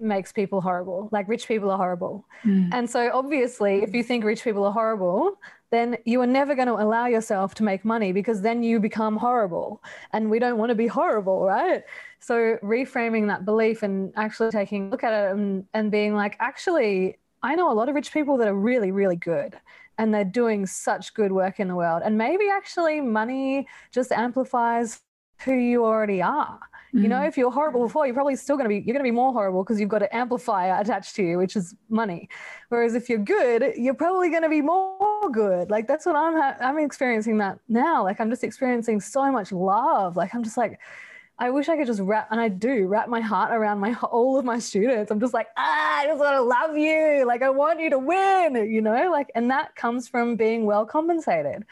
makes 0.00 0.32
people 0.32 0.60
horrible. 0.60 1.08
Like 1.12 1.28
rich 1.28 1.46
people 1.46 1.70
are 1.70 1.76
horrible. 1.76 2.24
Mm. 2.44 2.70
And 2.72 2.90
so 2.90 3.10
obviously, 3.12 3.82
if 3.82 3.94
you 3.94 4.02
think 4.02 4.24
rich 4.24 4.42
people 4.42 4.64
are 4.64 4.72
horrible, 4.72 5.38
then 5.70 5.96
you 6.04 6.20
are 6.20 6.26
never 6.26 6.54
going 6.54 6.68
to 6.68 6.74
allow 6.74 7.06
yourself 7.06 7.54
to 7.56 7.62
make 7.62 7.84
money 7.84 8.12
because 8.12 8.40
then 8.40 8.62
you 8.62 8.80
become 8.80 9.16
horrible. 9.16 9.82
And 10.12 10.30
we 10.30 10.38
don't 10.38 10.58
want 10.58 10.70
to 10.70 10.74
be 10.74 10.86
horrible, 10.86 11.44
right? 11.44 11.84
So 12.18 12.56
reframing 12.62 13.28
that 13.28 13.44
belief 13.44 13.82
and 13.82 14.12
actually 14.16 14.50
taking 14.50 14.88
a 14.88 14.90
look 14.90 15.04
at 15.04 15.12
it 15.12 15.32
and, 15.32 15.66
and 15.74 15.90
being 15.90 16.14
like, 16.14 16.36
actually, 16.40 17.18
I 17.42 17.54
know 17.54 17.70
a 17.70 17.74
lot 17.74 17.88
of 17.88 17.94
rich 17.94 18.12
people 18.12 18.36
that 18.38 18.48
are 18.48 18.54
really, 18.54 18.90
really 18.90 19.16
good 19.16 19.56
and 19.98 20.14
they're 20.14 20.24
doing 20.24 20.66
such 20.66 21.14
good 21.14 21.32
work 21.32 21.60
in 21.60 21.68
the 21.68 21.74
world. 21.74 22.02
And 22.04 22.16
maybe 22.16 22.48
actually 22.50 23.00
money 23.00 23.66
just 23.92 24.12
amplifies 24.12 25.00
who 25.44 25.54
you 25.54 25.84
already 25.84 26.22
are. 26.22 26.58
Mm. 26.94 27.02
You 27.02 27.08
know, 27.08 27.20
mm. 27.20 27.28
if 27.28 27.36
you're 27.36 27.50
horrible 27.50 27.82
before, 27.82 28.06
you're 28.06 28.14
probably 28.14 28.36
still 28.36 28.56
going 28.56 28.64
to 28.64 28.68
be, 28.68 28.76
you're 28.76 28.94
going 28.94 29.04
to 29.04 29.04
be 29.04 29.10
more 29.10 29.32
horrible 29.32 29.62
because 29.62 29.80
you've 29.80 29.88
got 29.88 30.02
an 30.02 30.08
amplifier 30.12 30.78
attached 30.80 31.16
to 31.16 31.22
you, 31.22 31.38
which 31.38 31.56
is 31.56 31.74
money. 31.88 32.28
Whereas 32.68 32.94
if 32.94 33.08
you're 33.08 33.18
good, 33.18 33.74
you're 33.76 33.94
probably 33.94 34.30
going 34.30 34.42
to 34.42 34.48
be 34.48 34.62
more 34.62 35.00
more 35.20 35.30
good. 35.30 35.70
Like 35.70 35.86
that's 35.86 36.06
what 36.06 36.16
I'm 36.16 36.34
ha- 36.34 36.56
I'm 36.60 36.78
experiencing 36.78 37.38
that 37.38 37.58
now. 37.68 38.02
Like 38.02 38.20
I'm 38.20 38.30
just 38.30 38.44
experiencing 38.44 39.00
so 39.00 39.30
much 39.30 39.52
love. 39.52 40.16
Like 40.16 40.34
I'm 40.34 40.42
just 40.42 40.56
like 40.56 40.78
I 41.40 41.48
wish 41.48 41.70
I 41.70 41.76
could 41.76 41.86
just 41.86 42.00
wrap, 42.00 42.28
and 42.30 42.38
I 42.38 42.48
do 42.48 42.86
wrap 42.86 43.08
my 43.08 43.20
heart 43.20 43.50
around 43.52 43.80
my 43.80 43.94
all 44.10 44.38
of 44.38 44.44
my 44.44 44.58
students. 44.58 45.10
I'm 45.10 45.18
just 45.18 45.34
like, 45.34 45.48
ah, 45.56 45.98
I 46.00 46.06
just 46.06 46.20
want 46.20 46.36
to 46.36 46.42
love 46.42 46.76
you. 46.76 47.24
Like 47.26 47.42
I 47.42 47.48
want 47.48 47.80
you 47.80 47.90
to 47.90 47.98
win, 47.98 48.54
you 48.70 48.82
know. 48.82 49.10
Like, 49.10 49.32
and 49.34 49.50
that 49.50 49.74
comes 49.74 50.06
from 50.06 50.36
being 50.36 50.66
well 50.66 50.84
compensated. 50.84 51.64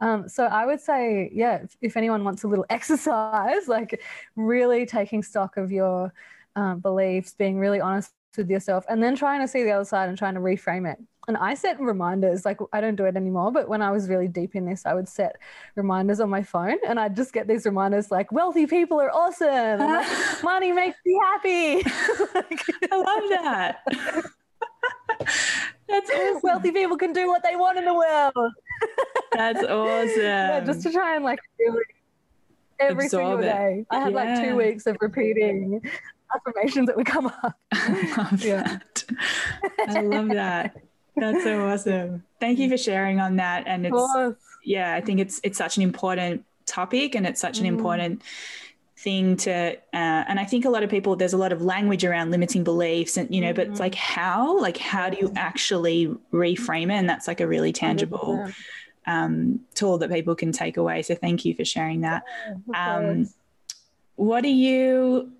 Um, 0.00 0.28
so 0.28 0.44
I 0.44 0.66
would 0.66 0.80
say, 0.80 1.30
yeah, 1.32 1.56
if, 1.56 1.76
if, 1.80 1.96
anyone 1.96 2.22
wants 2.22 2.44
a 2.44 2.48
little 2.48 2.66
exercise, 2.70 3.66
like 3.66 4.00
really 4.36 4.86
taking 4.86 5.22
stock 5.22 5.56
of 5.56 5.72
your 5.72 6.12
um, 6.54 6.80
beliefs, 6.80 7.34
being 7.34 7.58
really 7.58 7.80
honest 7.80 8.12
with 8.36 8.50
yourself, 8.50 8.84
and 8.88 9.02
then 9.02 9.16
trying 9.16 9.40
to 9.40 9.48
see 9.48 9.62
the 9.62 9.70
other 9.70 9.84
side 9.84 10.08
and 10.08 10.16
trying 10.16 10.34
to 10.34 10.40
reframe 10.40 10.90
it 10.90 10.98
and 11.28 11.36
I 11.36 11.54
set 11.54 11.80
reminders. 11.80 12.44
Like 12.44 12.58
I 12.72 12.80
don't 12.80 12.96
do 12.96 13.04
it 13.04 13.16
anymore, 13.16 13.50
but 13.52 13.68
when 13.68 13.82
I 13.82 13.90
was 13.90 14.08
really 14.08 14.28
deep 14.28 14.54
in 14.54 14.64
this, 14.64 14.86
I 14.86 14.94
would 14.94 15.08
set 15.08 15.36
reminders 15.74 16.20
on 16.20 16.30
my 16.30 16.42
phone, 16.42 16.76
and 16.86 17.00
I'd 17.00 17.16
just 17.16 17.32
get 17.32 17.48
these 17.48 17.66
reminders 17.66 18.10
like 18.10 18.30
"wealthy 18.32 18.66
people 18.66 19.00
are 19.00 19.10
awesome," 19.10 19.80
like, 19.80 20.06
"money 20.42 20.72
makes 20.72 20.98
me 21.04 21.20
happy." 21.22 21.76
like, 22.34 22.62
I 22.92 22.96
love 22.96 23.22
that. 23.30 23.78
That's 25.88 26.10
awesome. 26.10 26.40
wealthy 26.42 26.72
people 26.72 26.96
can 26.96 27.12
do 27.12 27.28
what 27.28 27.42
they 27.42 27.56
want 27.56 27.78
in 27.78 27.84
the 27.84 27.94
world. 27.94 28.52
That's 29.32 29.62
awesome. 29.62 30.20
Yeah, 30.20 30.60
just 30.60 30.82
to 30.82 30.92
try 30.92 31.14
and 31.14 31.24
like 31.24 31.38
really 31.58 31.82
every 32.78 33.06
Absorb 33.06 33.22
single 33.22 33.38
day. 33.38 33.86
I 33.90 34.00
had 34.00 34.12
yeah. 34.12 34.16
like 34.16 34.44
two 34.44 34.56
weeks 34.56 34.86
of 34.86 34.96
repeating 35.00 35.80
affirmations 36.34 36.86
that 36.86 36.96
would 36.96 37.06
come 37.06 37.26
up. 37.26 37.58
I 37.72 38.14
love 38.16 38.44
yeah. 38.44 38.62
that. 38.62 39.04
I 39.88 40.00
love 40.00 40.28
that. 40.28 40.76
That's 41.16 41.44
so 41.44 41.66
awesome. 41.66 42.24
Thank 42.40 42.58
you 42.58 42.68
for 42.68 42.76
sharing 42.76 43.20
on 43.20 43.36
that. 43.36 43.64
And 43.66 43.86
it's 43.86 44.36
yeah, 44.64 44.94
I 44.94 45.00
think 45.00 45.20
it's 45.20 45.40
it's 45.42 45.56
such 45.56 45.76
an 45.76 45.82
important 45.82 46.44
topic 46.66 47.14
and 47.14 47.26
it's 47.26 47.40
such 47.40 47.58
an 47.58 47.64
mm. 47.64 47.68
important 47.68 48.22
thing 48.98 49.36
to 49.36 49.52
uh, 49.52 49.76
and 49.92 50.40
i 50.40 50.44
think 50.44 50.64
a 50.64 50.70
lot 50.70 50.82
of 50.82 50.88
people 50.88 51.16
there's 51.16 51.34
a 51.34 51.36
lot 51.36 51.52
of 51.52 51.60
language 51.60 52.04
around 52.04 52.30
limiting 52.30 52.64
beliefs 52.64 53.16
and 53.16 53.32
you 53.32 53.40
know 53.40 53.48
mm-hmm. 53.48 53.56
but 53.56 53.66
it's 53.68 53.78
like 53.78 53.94
how 53.94 54.58
like 54.58 54.78
how 54.78 55.10
do 55.10 55.18
you 55.20 55.30
actually 55.36 56.06
reframe 56.32 56.84
it 56.84 56.94
and 56.94 57.08
that's 57.08 57.28
like 57.28 57.40
a 57.40 57.46
really 57.46 57.72
tangible 57.72 58.50
um, 59.06 59.60
tool 59.74 59.98
that 59.98 60.10
people 60.10 60.34
can 60.34 60.50
take 60.50 60.76
away 60.78 61.02
so 61.02 61.14
thank 61.14 61.44
you 61.44 61.54
for 61.54 61.64
sharing 61.64 62.00
that 62.00 62.24
um, 62.74 63.28
what 64.16 64.44
are 64.44 64.48
you 64.48 65.30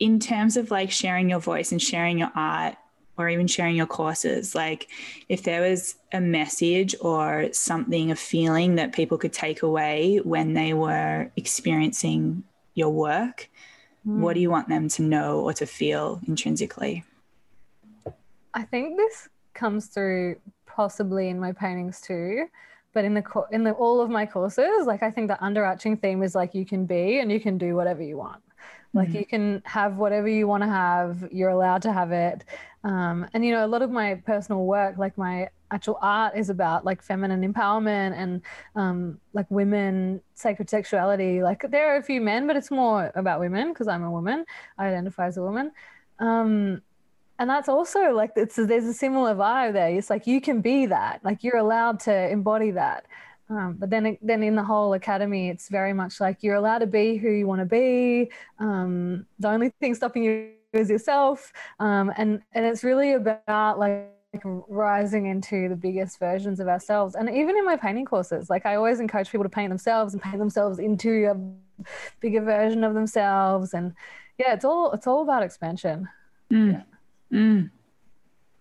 in 0.00 0.18
terms 0.18 0.56
of 0.56 0.70
like 0.70 0.90
sharing 0.90 1.30
your 1.30 1.38
voice 1.38 1.70
and 1.70 1.80
sharing 1.80 2.18
your 2.18 2.32
art 2.34 2.74
or 3.18 3.28
even 3.28 3.46
sharing 3.46 3.76
your 3.76 3.86
courses 3.86 4.54
like 4.54 4.88
if 5.28 5.42
there 5.42 5.60
was 5.60 5.96
a 6.12 6.20
message 6.20 6.96
or 7.02 7.48
something 7.52 8.10
a 8.10 8.16
feeling 8.16 8.76
that 8.76 8.92
people 8.92 9.18
could 9.18 9.32
take 9.32 9.62
away 9.62 10.18
when 10.24 10.54
they 10.54 10.72
were 10.72 11.30
experiencing 11.36 12.42
your 12.74 12.90
work 12.90 13.48
mm. 14.06 14.18
what 14.20 14.34
do 14.34 14.40
you 14.40 14.50
want 14.50 14.68
them 14.68 14.88
to 14.88 15.02
know 15.02 15.40
or 15.40 15.52
to 15.52 15.66
feel 15.66 16.18
intrinsically 16.26 17.04
i 18.54 18.62
think 18.62 18.96
this 18.96 19.28
comes 19.52 19.86
through 19.86 20.36
possibly 20.64 21.28
in 21.28 21.38
my 21.38 21.52
paintings 21.52 22.00
too 22.00 22.46
but 22.94 23.04
in 23.04 23.12
the 23.12 23.22
in 23.52 23.64
the 23.64 23.72
all 23.72 24.00
of 24.00 24.08
my 24.08 24.24
courses 24.24 24.86
like 24.86 25.02
i 25.02 25.10
think 25.10 25.28
the 25.28 25.38
underarching 25.42 26.00
theme 26.00 26.22
is 26.22 26.34
like 26.34 26.54
you 26.54 26.64
can 26.64 26.86
be 26.86 27.18
and 27.18 27.30
you 27.30 27.38
can 27.38 27.58
do 27.58 27.74
whatever 27.74 28.02
you 28.02 28.16
want 28.16 28.40
like 28.92 29.08
mm-hmm. 29.08 29.18
you 29.18 29.26
can 29.26 29.62
have 29.64 29.96
whatever 29.96 30.28
you 30.28 30.46
want 30.46 30.62
to 30.62 30.68
have 30.68 31.28
you're 31.30 31.50
allowed 31.50 31.82
to 31.82 31.92
have 31.92 32.12
it. 32.12 32.44
Um, 32.82 33.26
and 33.34 33.44
you 33.44 33.52
know 33.52 33.64
a 33.64 33.68
lot 33.68 33.82
of 33.82 33.90
my 33.90 34.14
personal 34.14 34.64
work 34.64 34.96
like 34.96 35.18
my 35.18 35.48
actual 35.70 35.98
art 36.00 36.36
is 36.36 36.48
about 36.50 36.84
like 36.84 37.02
feminine 37.02 37.52
empowerment 37.52 38.14
and 38.16 38.42
um, 38.74 39.20
like 39.34 39.46
women 39.50 40.20
sacred 40.34 40.70
sexuality 40.70 41.42
like 41.42 41.64
there 41.70 41.94
are 41.94 41.98
a 41.98 42.02
few 42.02 42.20
men 42.20 42.46
but 42.46 42.56
it's 42.56 42.70
more 42.70 43.12
about 43.14 43.38
women 43.38 43.68
because 43.68 43.86
i'm 43.86 44.02
a 44.02 44.10
woman. 44.10 44.44
I 44.78 44.86
identify 44.86 45.26
as 45.26 45.36
a 45.36 45.42
woman. 45.42 45.72
Um, 46.18 46.82
and 47.38 47.48
that's 47.48 47.70
also 47.70 48.10
like 48.12 48.32
it's 48.36 48.56
there's 48.56 48.84
a 48.84 48.92
similar 48.92 49.34
vibe 49.34 49.72
there. 49.72 49.88
It's 49.88 50.10
like 50.10 50.26
you 50.26 50.42
can 50.42 50.60
be 50.60 50.86
that. 50.86 51.20
Like 51.24 51.42
you're 51.42 51.56
allowed 51.56 52.00
to 52.00 52.30
embody 52.30 52.70
that 52.72 53.06
um, 53.50 53.76
but 53.78 53.90
then, 53.90 54.16
then 54.22 54.42
in 54.42 54.54
the 54.54 54.62
whole 54.62 54.94
academy, 54.94 55.48
it's 55.48 55.68
very 55.68 55.92
much 55.92 56.20
like 56.20 56.42
you're 56.42 56.54
allowed 56.54 56.78
to 56.78 56.86
be 56.86 57.16
who 57.16 57.30
you 57.30 57.46
want 57.46 57.60
to 57.60 57.66
be. 57.66 58.30
Um, 58.60 59.26
the 59.40 59.48
only 59.48 59.70
thing 59.80 59.94
stopping 59.94 60.22
you 60.22 60.52
is 60.72 60.88
yourself, 60.88 61.52
um, 61.80 62.12
and 62.16 62.40
and 62.52 62.64
it's 62.64 62.84
really 62.84 63.14
about 63.14 63.78
like 63.78 64.06
rising 64.44 65.26
into 65.26 65.68
the 65.68 65.74
biggest 65.74 66.20
versions 66.20 66.60
of 66.60 66.68
ourselves. 66.68 67.16
And 67.16 67.28
even 67.28 67.56
in 67.56 67.64
my 67.64 67.76
painting 67.76 68.04
courses, 68.04 68.48
like 68.48 68.66
I 68.66 68.76
always 68.76 69.00
encourage 69.00 69.30
people 69.30 69.42
to 69.44 69.50
paint 69.50 69.70
themselves 69.70 70.14
and 70.14 70.22
paint 70.22 70.38
themselves 70.38 70.78
into 70.78 71.26
a 71.26 71.84
bigger 72.20 72.42
version 72.42 72.84
of 72.84 72.94
themselves. 72.94 73.74
And 73.74 73.94
yeah, 74.38 74.54
it's 74.54 74.64
all 74.64 74.92
it's 74.92 75.08
all 75.08 75.22
about 75.22 75.42
expansion. 75.42 76.08
Mm. 76.52 76.84
Yeah. 77.32 77.36
Mm. 77.36 77.70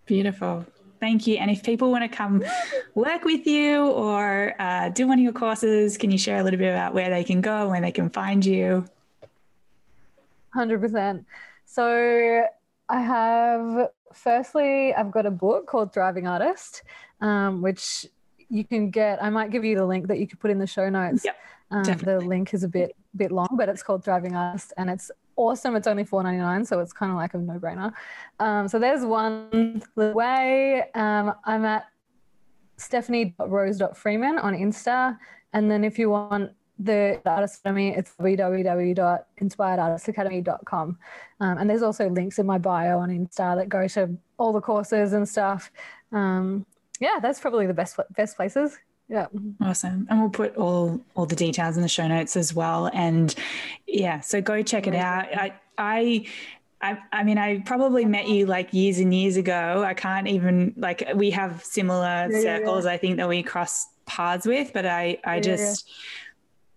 Beautiful. 0.07 0.65
Thank 0.99 1.27
you. 1.27 1.37
And 1.37 1.49
if 1.49 1.63
people 1.63 1.91
want 1.91 2.09
to 2.09 2.15
come 2.15 2.43
work 2.93 3.23
with 3.23 3.47
you 3.47 3.87
or 3.87 4.53
uh, 4.59 4.89
do 4.89 5.07
one 5.07 5.17
of 5.17 5.23
your 5.23 5.33
courses, 5.33 5.97
can 5.97 6.11
you 6.11 6.17
share 6.17 6.39
a 6.39 6.43
little 6.43 6.59
bit 6.59 6.69
about 6.69 6.93
where 6.93 7.09
they 7.09 7.23
can 7.23 7.41
go, 7.41 7.69
where 7.69 7.81
they 7.81 7.91
can 7.91 8.09
find 8.09 8.45
you? 8.45 8.85
100%. 10.55 11.25
So 11.65 12.45
I 12.89 13.01
have, 13.01 13.89
firstly, 14.13 14.93
I've 14.93 15.11
got 15.11 15.25
a 15.25 15.31
book 15.31 15.67
called 15.67 15.93
Thriving 15.93 16.27
Artist, 16.27 16.83
um, 17.21 17.61
which 17.61 18.05
you 18.49 18.63
can 18.63 18.89
get. 18.89 19.23
I 19.23 19.29
might 19.29 19.51
give 19.51 19.63
you 19.63 19.77
the 19.77 19.85
link 19.85 20.07
that 20.07 20.19
you 20.19 20.27
could 20.27 20.39
put 20.39 20.51
in 20.51 20.57
the 20.57 20.67
show 20.67 20.89
notes. 20.89 21.23
Yep, 21.23 21.37
um, 21.71 21.83
the 21.83 22.19
link 22.19 22.53
is 22.53 22.63
a 22.63 22.67
bit 22.67 22.95
bit 23.15 23.31
long, 23.31 23.49
but 23.53 23.69
it's 23.69 23.83
called 23.83 24.03
Thriving 24.03 24.35
Artist, 24.35 24.73
and 24.77 24.89
it's 24.89 25.11
awesome. 25.39 25.75
It's 25.75 25.87
only 25.87 26.03
four 26.03 26.21
ninety 26.21 26.37
nine, 26.39 26.63
so 26.65 26.79
it's 26.79 26.93
kind 26.93 27.11
of 27.11 27.17
like 27.17 27.33
a 27.33 27.37
no 27.37 27.59
brainer. 27.59 27.93
Um, 28.39 28.67
so 28.67 28.77
there's 28.77 29.05
one 29.05 29.81
way. 29.95 30.83
Um, 30.93 31.33
I'm 31.45 31.65
at 31.65 31.87
stephanie.rose.freeman 32.77 34.37
on 34.39 34.53
Insta, 34.53 35.17
and 35.53 35.71
then 35.71 35.83
if 35.83 35.97
you 35.97 36.09
want 36.09 36.51
the 36.77 37.19
Artist 37.25 37.61
Academy, 37.61 37.95
it's 37.95 38.13
www.inspiredartistacademy.com. 38.19 40.97
Um, 41.41 41.57
and 41.57 41.69
there's 41.69 41.81
also 41.81 42.09
links 42.09 42.39
in 42.39 42.45
my 42.45 42.57
bio 42.57 42.99
on 42.99 43.09
Insta 43.09 43.57
that 43.57 43.67
go 43.69 43.87
to 43.87 44.17
all 44.37 44.51
the 44.53 44.61
courses 44.61 45.11
and 45.13 45.27
stuff. 45.27 45.71
Um, 46.11 46.65
yeah, 46.99 47.19
that's 47.21 47.39
probably 47.39 47.65
the 47.65 47.73
best 47.73 47.97
best 48.15 48.35
places. 48.35 48.77
Yeah. 49.09 49.25
Awesome. 49.59 50.05
And 50.09 50.21
we'll 50.21 50.29
put 50.29 50.55
all 50.55 51.01
all 51.15 51.25
the 51.25 51.35
details 51.35 51.75
in 51.75 51.81
the 51.81 51.89
show 51.89 52.07
notes 52.07 52.37
as 52.37 52.53
well. 52.53 52.89
And 52.93 53.33
yeah, 53.87 54.19
so 54.19 54.39
go 54.39 54.61
check 54.61 54.85
it 54.85 54.95
out. 54.95 55.25
I 55.35 55.53
I 55.77 56.25
I, 56.81 56.97
I 57.11 57.23
mean, 57.23 57.37
I 57.37 57.59
probably 57.59 58.05
met 58.05 58.29
you 58.29 58.45
like 58.45 58.73
years 58.73 58.99
and 58.99 59.13
years 59.13 59.35
ago. 59.35 59.83
I 59.85 59.93
can't 59.93 60.27
even 60.27 60.73
like 60.77 61.09
we 61.15 61.31
have 61.31 61.63
similar 61.65 62.27
yeah, 62.29 62.41
circles. 62.41 62.85
Yeah, 62.85 62.91
yeah. 62.91 62.95
I 62.95 62.97
think 62.97 63.17
that 63.17 63.27
we 63.27 63.43
cross 63.43 63.87
paths 64.05 64.45
with, 64.45 64.71
but 64.73 64.85
I 64.85 65.17
I 65.25 65.39
just 65.39 65.89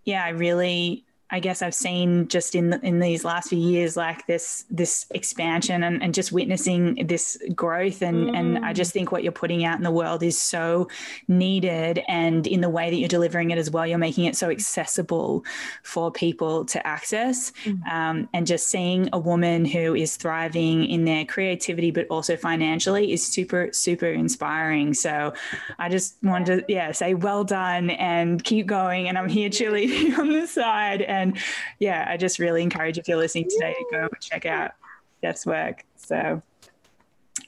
yeah, 0.04 0.24
I 0.24 0.30
really 0.30 1.04
I 1.32 1.40
guess 1.40 1.62
I've 1.62 1.74
seen 1.74 2.28
just 2.28 2.54
in 2.54 2.74
in 2.82 3.00
these 3.00 3.24
last 3.24 3.48
few 3.48 3.58
years 3.58 3.96
like 3.96 4.26
this 4.26 4.66
this 4.70 5.06
expansion 5.10 5.82
and, 5.82 6.02
and 6.02 6.12
just 6.12 6.30
witnessing 6.30 7.06
this 7.06 7.38
growth 7.56 8.02
and 8.02 8.28
mm. 8.28 8.38
and 8.38 8.64
I 8.64 8.74
just 8.74 8.90
mm. 8.90 8.94
think 8.94 9.12
what 9.12 9.22
you're 9.22 9.32
putting 9.32 9.64
out 9.64 9.78
in 9.78 9.82
the 9.82 9.90
world 9.90 10.22
is 10.22 10.38
so 10.38 10.88
needed 11.28 12.02
and 12.06 12.46
in 12.46 12.60
the 12.60 12.68
way 12.68 12.90
that 12.90 12.96
you're 12.96 13.08
delivering 13.08 13.50
it 13.50 13.56
as 13.56 13.70
well 13.70 13.86
you're 13.86 13.96
making 13.96 14.26
it 14.26 14.36
so 14.36 14.50
accessible 14.50 15.42
for 15.82 16.12
people 16.12 16.66
to 16.66 16.86
access 16.86 17.50
mm. 17.64 17.82
um, 17.90 18.28
and 18.34 18.46
just 18.46 18.68
seeing 18.68 19.08
a 19.14 19.18
woman 19.18 19.64
who 19.64 19.94
is 19.94 20.16
thriving 20.16 20.84
in 20.84 21.06
their 21.06 21.24
creativity 21.24 21.90
but 21.90 22.06
also 22.08 22.36
financially 22.36 23.10
is 23.10 23.26
super 23.26 23.70
super 23.72 24.06
inspiring 24.06 24.92
so 24.92 25.32
I 25.78 25.88
just 25.88 26.18
wanted 26.22 26.66
to 26.66 26.72
yeah 26.72 26.92
say 26.92 27.14
well 27.14 27.42
done 27.42 27.88
and 27.88 28.44
keep 28.44 28.66
going 28.66 29.08
and 29.08 29.16
I'm 29.16 29.30
here 29.30 29.48
cheerleading 29.48 30.18
on 30.18 30.30
the 30.30 30.46
side 30.46 31.00
and 31.00 31.21
and 31.22 31.38
yeah, 31.78 32.06
I 32.08 32.16
just 32.16 32.38
really 32.38 32.62
encourage 32.62 32.98
if 32.98 33.08
you're 33.08 33.18
listening 33.18 33.48
today 33.48 33.74
to 33.74 33.84
go 33.90 34.08
check 34.20 34.46
out 34.46 34.72
Steph's 35.18 35.46
work. 35.46 35.84
So 35.96 36.42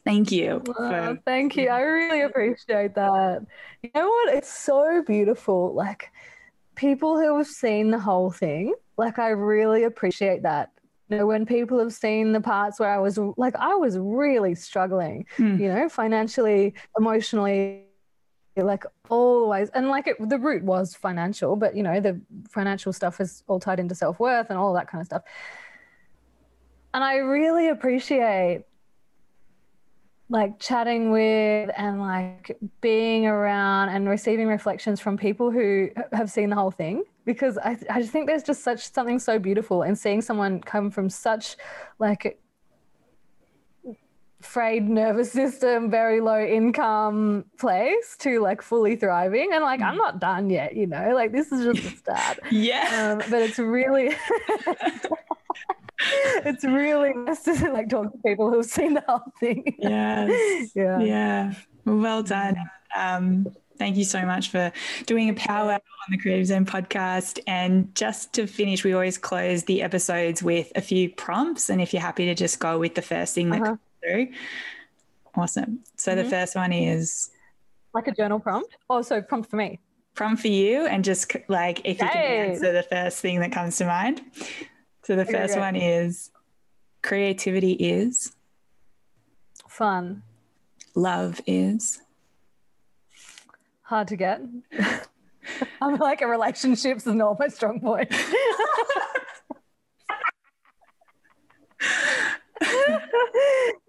thank 0.05 0.33
you. 0.33 0.63
for- 0.65 1.19
thank 1.25 1.57
you. 1.57 1.69
I 1.69 1.81
really 1.81 2.23
appreciate 2.23 2.95
that. 2.95 3.43
You 3.83 3.91
know 3.95 4.09
what? 4.09 4.35
It's 4.35 4.53
so 4.53 5.03
beautiful. 5.07 5.75
Like 5.75 6.11
people 6.75 7.19
who 7.19 7.37
have 7.37 7.47
seen 7.47 7.91
the 7.91 7.99
whole 7.99 8.31
thing, 8.31 8.75
like 8.97 9.19
I 9.19 9.29
really 9.29 9.85
appreciate 9.85 10.43
that 10.43 10.71
you 11.09 11.19
know 11.19 11.27
when 11.27 11.45
people 11.45 11.79
have 11.79 11.93
seen 11.93 12.33
the 12.33 12.41
parts 12.41 12.81
where 12.81 12.89
i 12.89 12.99
was 12.99 13.19
like 13.37 13.55
i 13.57 13.75
was 13.75 13.99
really 13.99 14.55
struggling 14.55 15.27
mm. 15.37 15.61
you 15.61 15.69
know 15.69 15.89
financially 15.89 16.75
emotionally 16.99 17.84
like 18.63 18.85
always 19.11 19.69
and 19.71 19.89
like 19.89 20.07
it, 20.07 20.17
the 20.29 20.39
root 20.39 20.63
was 20.63 20.95
financial 20.95 21.57
but 21.57 21.75
you 21.75 21.83
know 21.83 22.01
the 22.01 22.21
financial 22.49 22.93
stuff 22.93 23.21
is 23.21 23.43
all 23.49 23.59
tied 23.59 23.81
into 23.81 23.95
self-worth 23.95 24.49
and 24.51 24.59
all 24.59 24.73
that 24.73 24.89
kind 24.89 25.01
of 25.01 25.07
stuff. 25.07 25.23
And 26.93 27.03
i 27.03 27.17
really 27.17 27.69
appreciate 27.69 28.65
like 30.31 30.59
chatting 30.59 31.11
with 31.11 31.71
and 31.77 32.01
like 32.01 32.57
being 32.81 33.27
around 33.27 33.91
and 33.91 34.09
receiving 34.09 34.47
reflections 34.47 34.99
from 34.99 35.17
people 35.17 35.51
who 35.51 35.89
have 36.13 36.31
seen 36.31 36.49
the 36.49 36.57
whole 36.57 36.71
thing 36.71 37.05
because 37.27 37.59
I, 37.59 37.77
I 37.91 38.01
just 38.01 38.13
think 38.13 38.27
there's 38.27 38.43
just 38.43 38.63
such 38.63 38.91
something 38.91 39.19
so 39.19 39.39
beautiful 39.39 39.83
in 39.83 39.95
seeing 39.95 40.23
someone 40.23 40.61
come 40.61 40.91
from 40.91 41.11
such 41.11 41.57
like 41.99 42.41
frayed 44.45 44.89
nervous 44.89 45.33
system, 45.33 45.91
very 45.91 46.21
low 46.21 46.41
income 46.45 47.45
place 47.59 48.17
to 48.21 48.41
like 48.41 48.63
fully 48.63 48.97
thriving. 48.97 49.51
And 49.53 49.63
like, 49.63 49.81
I'm 49.81 49.97
not 49.97 50.21
done 50.21 50.51
yet, 50.51 50.77
you 50.77 50.87
know, 50.87 51.11
like 51.15 51.33
this 51.33 51.51
is 51.51 51.65
just 51.65 51.83
the 51.83 51.97
start. 52.17 52.39
yeah. 52.51 53.19
Um, 53.21 53.31
but 53.31 53.43
it's 53.43 53.59
really, 53.59 54.15
it's 56.45 56.65
really 56.65 57.13
nice 57.15 57.43
to 57.45 57.73
like 57.73 57.89
talk 57.89 58.13
to 58.13 58.19
people 58.19 58.51
who've 58.51 58.65
seen 58.65 58.95
the 58.95 59.05
whole 59.09 59.21
thing. 59.41 59.75
Yes. 59.79 60.71
Yeah. 60.75 60.99
Yeah. 61.01 61.55
Well 61.85 62.23
done. 62.23 62.57
Um, 62.97 63.47
thank 63.79 63.97
you 63.97 64.05
so 64.05 64.23
much 64.25 64.49
for 64.51 64.73
doing 65.07 65.29
a 65.29 65.35
powwow 65.35 65.75
on 65.75 65.81
the 66.11 66.19
Creative 66.19 66.47
Zone 66.47 66.65
podcast. 66.67 67.39
And 67.47 67.95
just 67.95 68.33
to 68.35 68.47
finish, 68.47 68.83
we 68.85 68.93
always 68.93 69.19
close 69.19 69.65
the 69.65 69.83
episodes 69.83 70.43
with 70.43 70.73
a 70.75 70.81
few 70.81 71.11
prompts. 71.11 71.69
And 71.71 71.81
if 71.81 71.93
you're 71.93 72.03
happy 72.03 72.27
to 72.27 72.35
just 72.35 72.59
go 72.59 72.79
with 72.79 72.95
the 72.95 73.03
first 73.03 73.35
thing 73.35 73.51
that 73.51 73.63
Uh-huh. 73.63 73.77
Through, 74.05 74.29
awesome. 75.37 75.81
So 75.97 76.15
the 76.15 76.23
Mhm. 76.25 76.31
first 76.31 76.55
one 76.57 76.73
is 76.73 77.31
Like 77.95 78.09
a 78.09 78.13
journal 78.13 78.41
prompt. 78.41 78.77
Oh, 78.91 79.03
so 79.03 79.23
prompt 79.23 79.51
for 79.51 79.57
me. 79.57 79.81
prompt 80.15 80.43
for 80.43 80.49
you, 80.49 80.87
and 80.87 81.05
just 81.05 81.35
like 81.49 81.81
if 81.85 82.01
you 82.01 82.09
can 82.09 82.25
answer 82.25 82.73
the 82.73 82.83
first 82.85 83.21
thing 83.21 83.41
that 83.41 83.51
comes 83.53 83.77
to 83.79 83.85
mind. 83.87 84.21
So 85.05 85.17
the 85.17 85.25
first 85.25 85.57
one 85.57 85.77
is 85.77 86.31
creativity 87.03 87.73
is, 87.73 88.33
Fun. 89.69 90.23
love 90.95 91.41
is, 91.47 92.01
Hard 93.83 94.09
to 94.09 94.17
get. 94.17 94.41
I'm 95.83 95.97
like 95.97 96.23
a 96.23 96.27
relationships 96.27 97.07
is 97.07 97.15
not 97.15 97.39
my 97.39 97.49
strong 97.49 97.81
point. 97.81 98.11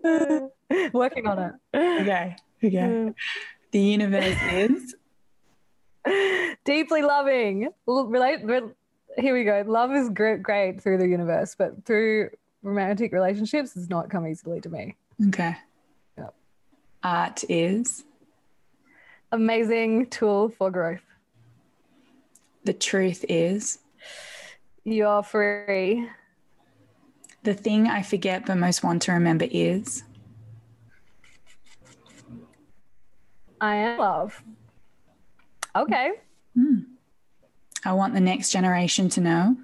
Working 0.94 1.28
on 1.28 1.40
it. 1.40 1.54
okay, 2.02 2.36
okay. 2.64 2.78
Mm. 2.78 3.14
The 3.72 3.80
universe 3.80 4.38
is, 4.52 4.96
Deeply 6.66 7.02
loving. 7.02 7.70
Relate. 7.88 8.40
Here 9.18 9.34
we 9.34 9.44
go. 9.44 9.64
Love 9.66 9.92
is 9.94 10.10
great, 10.10 10.44
great 10.44 10.82
through 10.82 10.98
the 11.00 11.08
universe, 11.08 11.56
but 11.58 11.84
through 11.86 12.30
romantic 12.64 13.12
relationships, 13.14 13.74
does 13.74 13.90
not 13.90 14.10
come 14.10 14.28
easily 14.28 14.60
to 14.62 14.70
me. 14.70 14.96
okay. 15.28 15.56
Yep. 16.18 16.34
Art 17.04 17.44
is, 17.50 18.04
Amazing 19.32 20.08
tool 20.08 20.50
for 20.50 20.70
growth. 20.72 21.02
the 22.64 22.74
truth 22.74 23.26
is, 23.28 23.80
You're 24.84 25.24
free. 25.24 26.08
The 27.46 27.54
thing 27.54 27.88
I 27.88 28.02
forget 28.02 28.46
but 28.46 28.58
most 28.58 28.84
want 28.84 29.04
to 29.04 29.14
remember 29.14 29.48
is, 29.50 30.04
I 33.62 33.76
am 33.76 34.00
love. 34.00 34.44
Okay. 35.76 36.12
Hmm. 36.56 36.80
I 37.86 37.94
want 37.94 38.14
the 38.14 38.20
next 38.20 38.52
generation 38.52 39.10
to 39.10 39.22
know, 39.22 39.58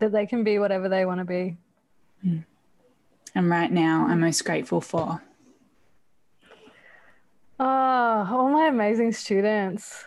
That 0.00 0.12
they 0.12 0.26
can 0.26 0.42
be 0.42 0.58
whatever 0.58 0.88
they 0.88 1.06
want 1.06 1.20
to 1.20 1.24
be. 1.24 1.56
Hmm. 2.22 2.38
and 3.34 3.48
right 3.48 3.70
now 3.70 4.06
I'm 4.08 4.20
most 4.20 4.44
grateful 4.44 4.80
for. 4.80 5.22
Oh, 7.60 7.64
all 8.30 8.48
my 8.50 8.66
amazing 8.66 9.12
students. 9.12 10.04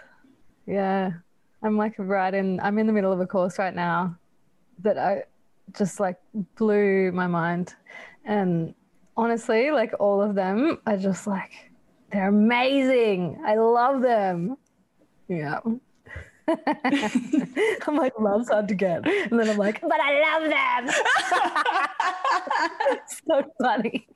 Yeah. 0.66 1.12
I'm 1.64 1.78
like 1.78 1.94
right 1.98 2.34
in, 2.34 2.60
I'm 2.60 2.78
in 2.78 2.88
the 2.88 2.94
middle 2.94 3.14
of 3.14 3.20
a 3.22 3.26
course 3.26 3.58
right 3.58 3.74
now 3.74 4.18
that 4.80 4.98
I 4.98 5.24
just 5.74 6.00
like 6.00 6.18
blew 6.56 7.12
my 7.12 7.28
mind. 7.28 7.76
And 8.26 8.74
honestly, 9.16 9.72
like 9.72 9.94
all 10.00 10.22
of 10.22 10.36
them 10.36 10.80
are 10.86 10.98
just 10.98 11.28
like, 11.28 11.72
they're 12.12 12.30
amazing. 12.30 13.42
I 13.46 13.56
love 13.56 14.02
them. 14.02 14.58
Yeah. 15.28 15.60
I'm 16.48 17.96
like, 17.96 18.14
love's 18.20 18.50
hard 18.50 18.70
to 18.70 18.76
get. 18.76 19.06
And 19.06 19.38
then 19.40 19.50
I'm 19.50 19.58
like, 19.58 19.82
but 19.82 20.00
I 20.00 20.40
love 20.40 20.44
them. 20.50 20.96
It's 22.92 23.22
so 23.28 23.44
funny. 23.62 24.08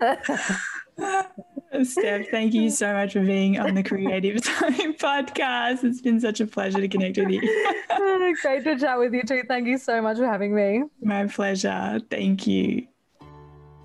Steph, 1.82 2.28
thank 2.30 2.52
you 2.52 2.68
so 2.68 2.92
much 2.92 3.12
for 3.12 3.20
being 3.20 3.58
on 3.58 3.74
the 3.74 3.82
Creative 3.82 4.42
Time 4.42 4.94
podcast. 4.94 5.84
It's 5.84 6.00
been 6.00 6.20
such 6.20 6.40
a 6.40 6.46
pleasure 6.46 6.80
to 6.80 6.88
connect 6.88 7.16
with 7.16 7.30
you. 7.30 7.40
Great 8.42 8.64
to 8.64 8.78
chat 8.78 8.98
with 8.98 9.14
you 9.14 9.22
too. 9.22 9.42
Thank 9.46 9.66
you 9.66 9.78
so 9.78 10.02
much 10.02 10.16
for 10.18 10.26
having 10.26 10.54
me. 10.54 10.82
My 11.02 11.26
pleasure. 11.26 12.00
Thank 12.10 12.46
you. 12.46 12.86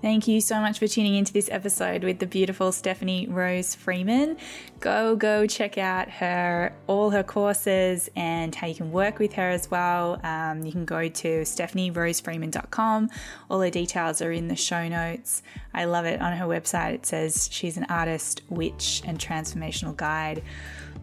Thank 0.06 0.28
you 0.28 0.40
so 0.40 0.60
much 0.60 0.78
for 0.78 0.86
tuning 0.86 1.16
into 1.16 1.32
this 1.32 1.48
episode 1.50 2.04
with 2.04 2.20
the 2.20 2.28
beautiful 2.28 2.70
Stephanie 2.70 3.26
Rose 3.26 3.74
Freeman. 3.74 4.36
Go, 4.78 5.16
go 5.16 5.48
check 5.48 5.78
out 5.78 6.08
her, 6.08 6.72
all 6.86 7.10
her 7.10 7.24
courses 7.24 8.08
and 8.14 8.54
how 8.54 8.68
you 8.68 8.76
can 8.76 8.92
work 8.92 9.18
with 9.18 9.32
her 9.32 9.50
as 9.50 9.68
well. 9.68 10.20
Um, 10.22 10.62
you 10.62 10.70
can 10.70 10.84
go 10.84 11.08
to 11.08 11.40
stephanierosefreeman.com. 11.40 13.10
All 13.50 13.60
her 13.60 13.68
details 13.68 14.22
are 14.22 14.30
in 14.30 14.46
the 14.46 14.54
show 14.54 14.86
notes. 14.86 15.42
I 15.74 15.86
love 15.86 16.04
it. 16.04 16.20
On 16.20 16.32
her 16.36 16.46
website, 16.46 16.94
it 16.94 17.06
says 17.06 17.48
she's 17.50 17.76
an 17.76 17.86
artist, 17.88 18.42
witch, 18.48 19.02
and 19.04 19.18
transformational 19.18 19.96
guide. 19.96 20.44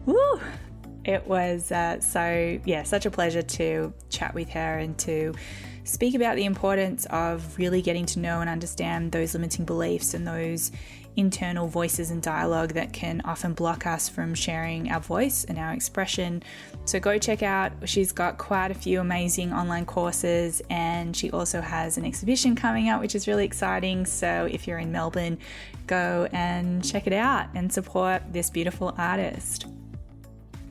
Woo! 0.06 0.40
It 1.04 1.26
was 1.26 1.70
uh, 1.70 2.00
so, 2.00 2.58
yeah, 2.64 2.84
such 2.84 3.04
a 3.04 3.10
pleasure 3.10 3.42
to 3.42 3.92
chat 4.08 4.32
with 4.32 4.48
her 4.48 4.78
and 4.78 4.96
to 5.00 5.34
speak 5.84 6.14
about 6.14 6.36
the 6.36 6.44
importance 6.44 7.06
of 7.06 7.56
really 7.58 7.82
getting 7.82 8.06
to 8.06 8.18
know 8.18 8.40
and 8.40 8.50
understand 8.50 9.12
those 9.12 9.34
limiting 9.34 9.64
beliefs 9.64 10.14
and 10.14 10.26
those 10.26 10.72
internal 11.16 11.68
voices 11.68 12.10
and 12.10 12.22
dialogue 12.22 12.72
that 12.72 12.92
can 12.92 13.20
often 13.24 13.52
block 13.52 13.86
us 13.86 14.08
from 14.08 14.34
sharing 14.34 14.90
our 14.90 15.00
voice 15.00 15.44
and 15.44 15.58
our 15.58 15.72
expression. 15.72 16.42
So 16.84 16.98
go 16.98 17.18
check 17.18 17.42
out, 17.42 17.72
she's 17.84 18.12
got 18.12 18.38
quite 18.38 18.70
a 18.70 18.74
few 18.74 19.00
amazing 19.00 19.52
online 19.52 19.86
courses 19.86 20.60
and 20.70 21.16
she 21.16 21.30
also 21.30 21.60
has 21.60 21.96
an 21.96 22.04
exhibition 22.04 22.56
coming 22.56 22.88
up, 22.88 23.00
which 23.00 23.14
is 23.14 23.28
really 23.28 23.44
exciting. 23.44 24.06
So 24.06 24.48
if 24.50 24.66
you're 24.66 24.78
in 24.78 24.90
Melbourne, 24.90 25.38
go 25.86 26.28
and 26.32 26.84
check 26.84 27.06
it 27.06 27.12
out 27.12 27.46
and 27.54 27.72
support 27.72 28.22
this 28.32 28.50
beautiful 28.50 28.94
artist. 28.98 29.66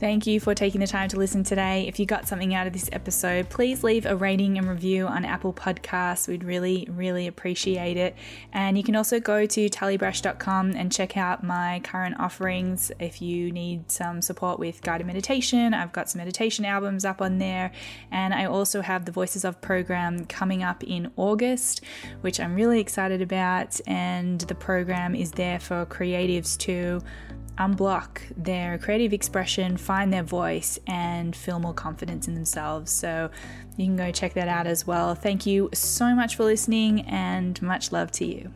Thank 0.03 0.27
you 0.27 0.41
for 0.41 0.53
taking 0.53 0.81
the 0.81 0.87
time 0.87 1.07
to 1.07 1.17
listen 1.17 1.45
today. 1.45 1.87
If 1.87 1.97
you 1.97 2.05
got 2.05 2.27
something 2.27 2.53
out 2.53 2.67
of 2.67 2.73
this 2.73 2.89
episode, 2.91 3.47
please 3.49 3.85
leave 3.85 4.05
a 4.05 4.17
rating 4.17 4.57
and 4.57 4.67
review 4.67 5.07
on 5.07 5.23
Apple 5.23 5.53
Podcasts. 5.53 6.27
We'd 6.27 6.43
really, 6.43 6.85
really 6.91 7.25
appreciate 7.25 7.95
it. 7.95 8.13
And 8.51 8.77
you 8.77 8.83
can 8.83 8.97
also 8.97 9.21
go 9.21 9.45
to 9.45 9.69
tullybrash.com 9.69 10.71
and 10.71 10.91
check 10.91 11.15
out 11.15 11.41
my 11.41 11.79
current 11.85 12.19
offerings 12.19 12.91
if 12.99 13.21
you 13.21 13.49
need 13.53 13.89
some 13.89 14.21
support 14.21 14.59
with 14.59 14.81
guided 14.81 15.07
meditation. 15.07 15.73
I've 15.73 15.93
got 15.93 16.09
some 16.09 16.19
meditation 16.19 16.65
albums 16.65 17.05
up 17.05 17.21
on 17.21 17.37
there. 17.37 17.71
And 18.11 18.33
I 18.33 18.43
also 18.43 18.81
have 18.81 19.05
the 19.05 19.13
Voices 19.13 19.45
of 19.45 19.61
program 19.61 20.25
coming 20.25 20.63
up 20.63 20.83
in 20.83 21.13
August, 21.15 21.79
which 22.19 22.41
I'm 22.41 22.55
really 22.55 22.81
excited 22.81 23.21
about. 23.21 23.79
And 23.87 24.41
the 24.41 24.55
program 24.55 25.15
is 25.15 25.31
there 25.31 25.61
for 25.61 25.85
creatives 25.85 26.57
to 26.57 27.01
unblock 27.57 28.21
their 28.35 28.77
creative 28.77 29.13
expression, 29.13 29.77
find 29.77 30.11
their 30.11 30.23
voice, 30.23 30.79
and 30.87 31.35
feel 31.35 31.59
more 31.59 31.73
confidence 31.73 32.27
in 32.27 32.35
themselves. 32.35 32.91
So 32.91 33.29
you 33.77 33.85
can 33.85 33.95
go 33.95 34.11
check 34.11 34.33
that 34.33 34.47
out 34.47 34.67
as 34.67 34.87
well. 34.87 35.15
Thank 35.15 35.45
you 35.45 35.69
so 35.73 36.15
much 36.15 36.35
for 36.35 36.43
listening, 36.43 37.01
and 37.01 37.61
much 37.61 37.91
love 37.91 38.11
to 38.13 38.25
you. 38.25 38.51